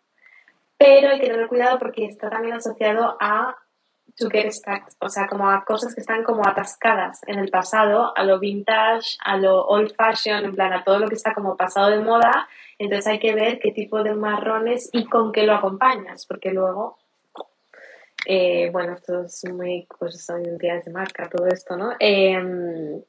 pero 0.76 1.10
hay 1.10 1.20
que 1.20 1.28
tener 1.28 1.46
cuidado 1.46 1.78
porque 1.78 2.06
está 2.06 2.30
también 2.30 2.54
asociado 2.56 3.16
a 3.20 3.56
to 4.16 4.28
get 4.28 4.50
stuck, 4.52 4.82
o 5.00 5.08
sea, 5.08 5.26
como 5.26 5.50
a 5.50 5.64
cosas 5.64 5.94
que 5.94 6.00
están 6.00 6.22
como 6.22 6.46
atascadas 6.46 7.20
en 7.26 7.38
el 7.38 7.50
pasado, 7.50 8.16
a 8.16 8.22
lo 8.22 8.38
vintage, 8.38 9.16
a 9.24 9.36
lo 9.36 9.66
old 9.66 9.92
fashion, 9.96 10.44
en 10.44 10.54
plan 10.54 10.72
a 10.72 10.84
todo 10.84 10.98
lo 11.00 11.08
que 11.08 11.16
está 11.16 11.34
como 11.34 11.56
pasado 11.56 11.90
de 11.90 11.98
moda, 11.98 12.48
entonces 12.78 13.06
hay 13.08 13.18
que 13.18 13.34
ver 13.34 13.58
qué 13.58 13.72
tipo 13.72 14.02
de 14.02 14.14
marrones 14.14 14.88
y 14.92 15.06
con 15.06 15.32
qué 15.32 15.42
lo 15.44 15.54
acompañas, 15.54 16.26
porque 16.26 16.52
luego, 16.52 16.98
eh, 18.26 18.70
bueno, 18.72 18.94
esto 18.94 19.22
es 19.22 19.44
muy, 19.52 19.86
pues 19.98 20.24
son 20.24 20.44
identidades 20.44 20.84
de 20.84 20.92
marca, 20.92 21.28
todo 21.28 21.46
esto, 21.46 21.76
¿no? 21.76 21.92
Em, 21.98 23.02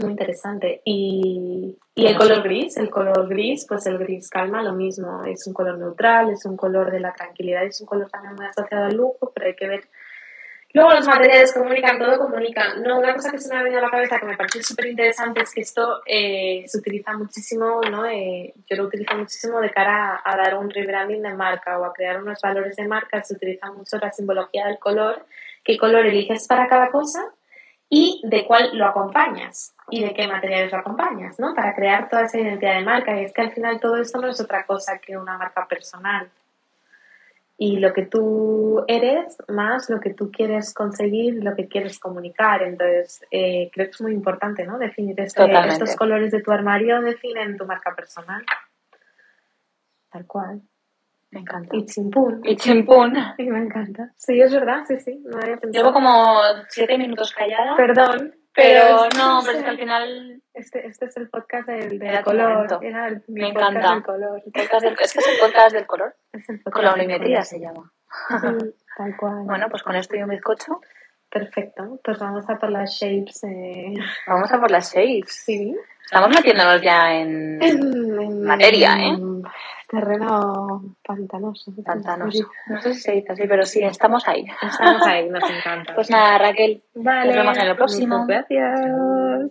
muy 0.00 0.10
interesante. 0.10 0.80
Y, 0.84 1.76
y, 1.94 2.06
el 2.06 2.16
color 2.16 2.42
gris, 2.42 2.76
el 2.76 2.90
color 2.90 3.28
gris, 3.28 3.64
pues 3.66 3.86
el 3.86 3.98
gris 3.98 4.28
calma, 4.30 4.62
lo 4.62 4.72
mismo, 4.72 5.24
es 5.24 5.46
un 5.46 5.54
color 5.54 5.78
neutral, 5.78 6.30
es 6.30 6.44
un 6.44 6.56
color 6.56 6.90
de 6.90 7.00
la 7.00 7.12
tranquilidad, 7.12 7.64
es 7.64 7.80
un 7.80 7.86
color 7.86 8.08
también 8.10 8.34
muy 8.34 8.46
asociado 8.46 8.86
al 8.86 8.96
lujo, 8.96 9.32
pero 9.34 9.46
hay 9.46 9.56
que 9.56 9.68
ver 9.68 9.88
Luego 10.74 10.90
los 10.90 11.06
materiales 11.06 11.52
comunican, 11.54 11.98
todo 11.98 12.18
comunica. 12.18 12.74
No, 12.74 12.98
una 12.98 13.14
cosa 13.14 13.30
que 13.30 13.38
se 13.38 13.52
me 13.52 13.58
ha 13.58 13.62
venido 13.62 13.80
a 13.80 13.84
la 13.84 13.90
cabeza 13.90 14.18
que 14.18 14.26
me 14.26 14.36
parece 14.36 14.62
súper 14.62 14.86
interesante 14.86 15.40
es 15.40 15.54
que 15.54 15.62
esto 15.62 16.02
eh, 16.04 16.64
se 16.66 16.78
utiliza 16.78 17.16
muchísimo, 17.16 17.80
¿no? 17.90 18.04
Eh, 18.04 18.52
yo 18.68 18.76
lo 18.76 18.84
utilizo 18.84 19.14
muchísimo 19.16 19.60
de 19.60 19.70
cara 19.70 20.20
a, 20.22 20.36
dar 20.36 20.58
un 20.58 20.68
rebranding 20.68 21.22
de 21.22 21.34
marca 21.34 21.78
o 21.78 21.84
a 21.86 21.92
crear 21.94 22.22
unos 22.22 22.38
valores 22.42 22.76
de 22.76 22.86
marca. 22.86 23.22
Se 23.24 23.34
utiliza 23.34 23.72
mucho 23.72 23.96
la 23.96 24.12
simbología 24.12 24.66
del 24.66 24.78
color, 24.78 25.24
qué 25.64 25.78
color 25.78 26.04
eliges 26.04 26.46
para 26.46 26.68
cada 26.68 26.90
cosa 26.90 27.32
y 27.88 28.20
de 28.24 28.44
cuál 28.44 28.76
lo 28.76 28.84
acompañas 28.84 29.74
y 29.88 30.04
de 30.04 30.12
qué 30.12 30.28
materiales 30.28 30.70
lo 30.70 30.80
acompañas, 30.80 31.40
¿no? 31.40 31.54
Para 31.54 31.74
crear 31.74 32.10
toda 32.10 32.24
esa 32.24 32.38
identidad 32.38 32.74
de 32.74 32.84
marca. 32.84 33.18
Y 33.18 33.24
es 33.24 33.32
que 33.32 33.40
al 33.40 33.52
final 33.52 33.80
todo 33.80 33.96
esto 33.96 34.20
no 34.20 34.28
es 34.28 34.38
otra 34.38 34.66
cosa 34.66 34.98
que 34.98 35.16
una 35.16 35.38
marca 35.38 35.66
personal 35.66 36.28
y 37.60 37.78
lo 37.78 37.92
que 37.92 38.06
tú 38.06 38.84
eres 38.86 39.36
más 39.48 39.90
lo 39.90 39.98
que 39.98 40.14
tú 40.14 40.30
quieres 40.30 40.72
conseguir, 40.72 41.42
lo 41.42 41.56
que 41.56 41.66
quieres 41.66 41.98
comunicar. 41.98 42.62
Entonces, 42.62 43.20
eh, 43.32 43.68
creo 43.72 43.86
que 43.86 43.90
es 43.90 44.00
muy 44.00 44.12
importante, 44.12 44.64
¿no? 44.64 44.78
Definir 44.78 45.20
este, 45.20 45.44
estos 45.66 45.96
colores 45.96 46.30
de 46.30 46.40
tu 46.40 46.52
armario 46.52 47.02
definen 47.02 47.56
tu 47.56 47.66
marca 47.66 47.96
personal. 47.96 48.44
Tal 50.08 50.24
cual. 50.26 50.62
Me 51.32 51.40
encanta. 51.40 51.76
Y 51.76 51.84
chimpún. 51.84 52.40
Y 52.44 52.56
chimpún. 52.56 53.14
Sí, 53.36 53.42
me 53.42 53.58
encanta. 53.58 54.12
Sí, 54.16 54.40
es 54.40 54.52
verdad, 54.52 54.84
sí, 54.86 55.00
sí. 55.00 55.20
No 55.24 55.38
había 55.38 55.56
pensado. 55.56 55.72
Llevo 55.72 55.92
como 55.92 56.40
siete 56.68 56.96
minutos 56.96 57.34
callada. 57.34 57.76
Perdón. 57.76 58.37
Pero, 58.58 59.08
no, 59.16 59.40
pero 59.44 59.58
es 59.58 59.64
que 59.64 59.70
al 59.70 59.78
final... 59.78 60.42
Este, 60.52 60.84
este 60.84 61.06
es 61.06 61.16
el 61.16 61.28
podcast 61.28 61.68
del, 61.68 62.00
color. 62.24 62.80
Me 63.28 63.48
encanta. 63.48 63.94
Del 63.94 64.02
color. 64.02 64.42
es 64.44 64.52
que 64.52 65.04
es 65.04 65.28
el 65.28 65.38
podcast 65.40 65.72
del 65.72 65.86
color. 65.86 66.16
Es 66.32 66.48
el 66.48 66.60
Colorimetría 66.64 67.44
se 67.44 67.60
llama. 67.60 67.92
tal 68.96 69.16
cual. 69.16 69.44
Bueno, 69.44 69.68
pues 69.70 69.84
con 69.84 69.94
esto 69.94 70.16
y 70.16 70.22
un 70.22 70.30
bizcocho. 70.30 70.80
Perfecto. 71.30 72.00
Pues 72.02 72.18
vamos 72.18 72.50
a 72.50 72.58
por 72.58 72.72
las 72.72 72.90
shapes. 72.90 73.44
Eh. 73.44 73.94
Vamos 74.26 74.50
a 74.50 74.58
por 74.58 74.72
las 74.72 74.92
shapes. 74.92 75.44
Sí. 75.44 75.76
Estamos 76.04 76.30
metiéndonos 76.30 76.82
ya 76.82 77.12
en, 77.12 77.62
en 77.62 78.42
materia, 78.42 78.96
¿eh? 78.96 79.16
Terreno 79.88 80.96
pantanoso. 81.02 81.72
Pantanoso. 81.84 82.50
No 82.66 82.80
sé 82.82 82.92
si 82.94 83.00
se 83.00 83.12
dice 83.12 83.32
así, 83.32 83.42
pero 83.48 83.64
sí, 83.64 83.82
estamos 83.82 84.28
ahí. 84.28 84.44
Estamos 84.62 85.02
ahí, 85.02 85.28
nos 85.30 85.42
encanta. 85.50 85.94
Pues 85.94 86.10
nada, 86.10 86.36
Raquel. 86.38 86.82
Vale. 86.94 87.28
Nos 87.28 87.36
vemos 87.36 87.58
en 87.58 87.66
el 87.66 87.76
próximo. 87.76 88.26
Gracias. 88.26 89.50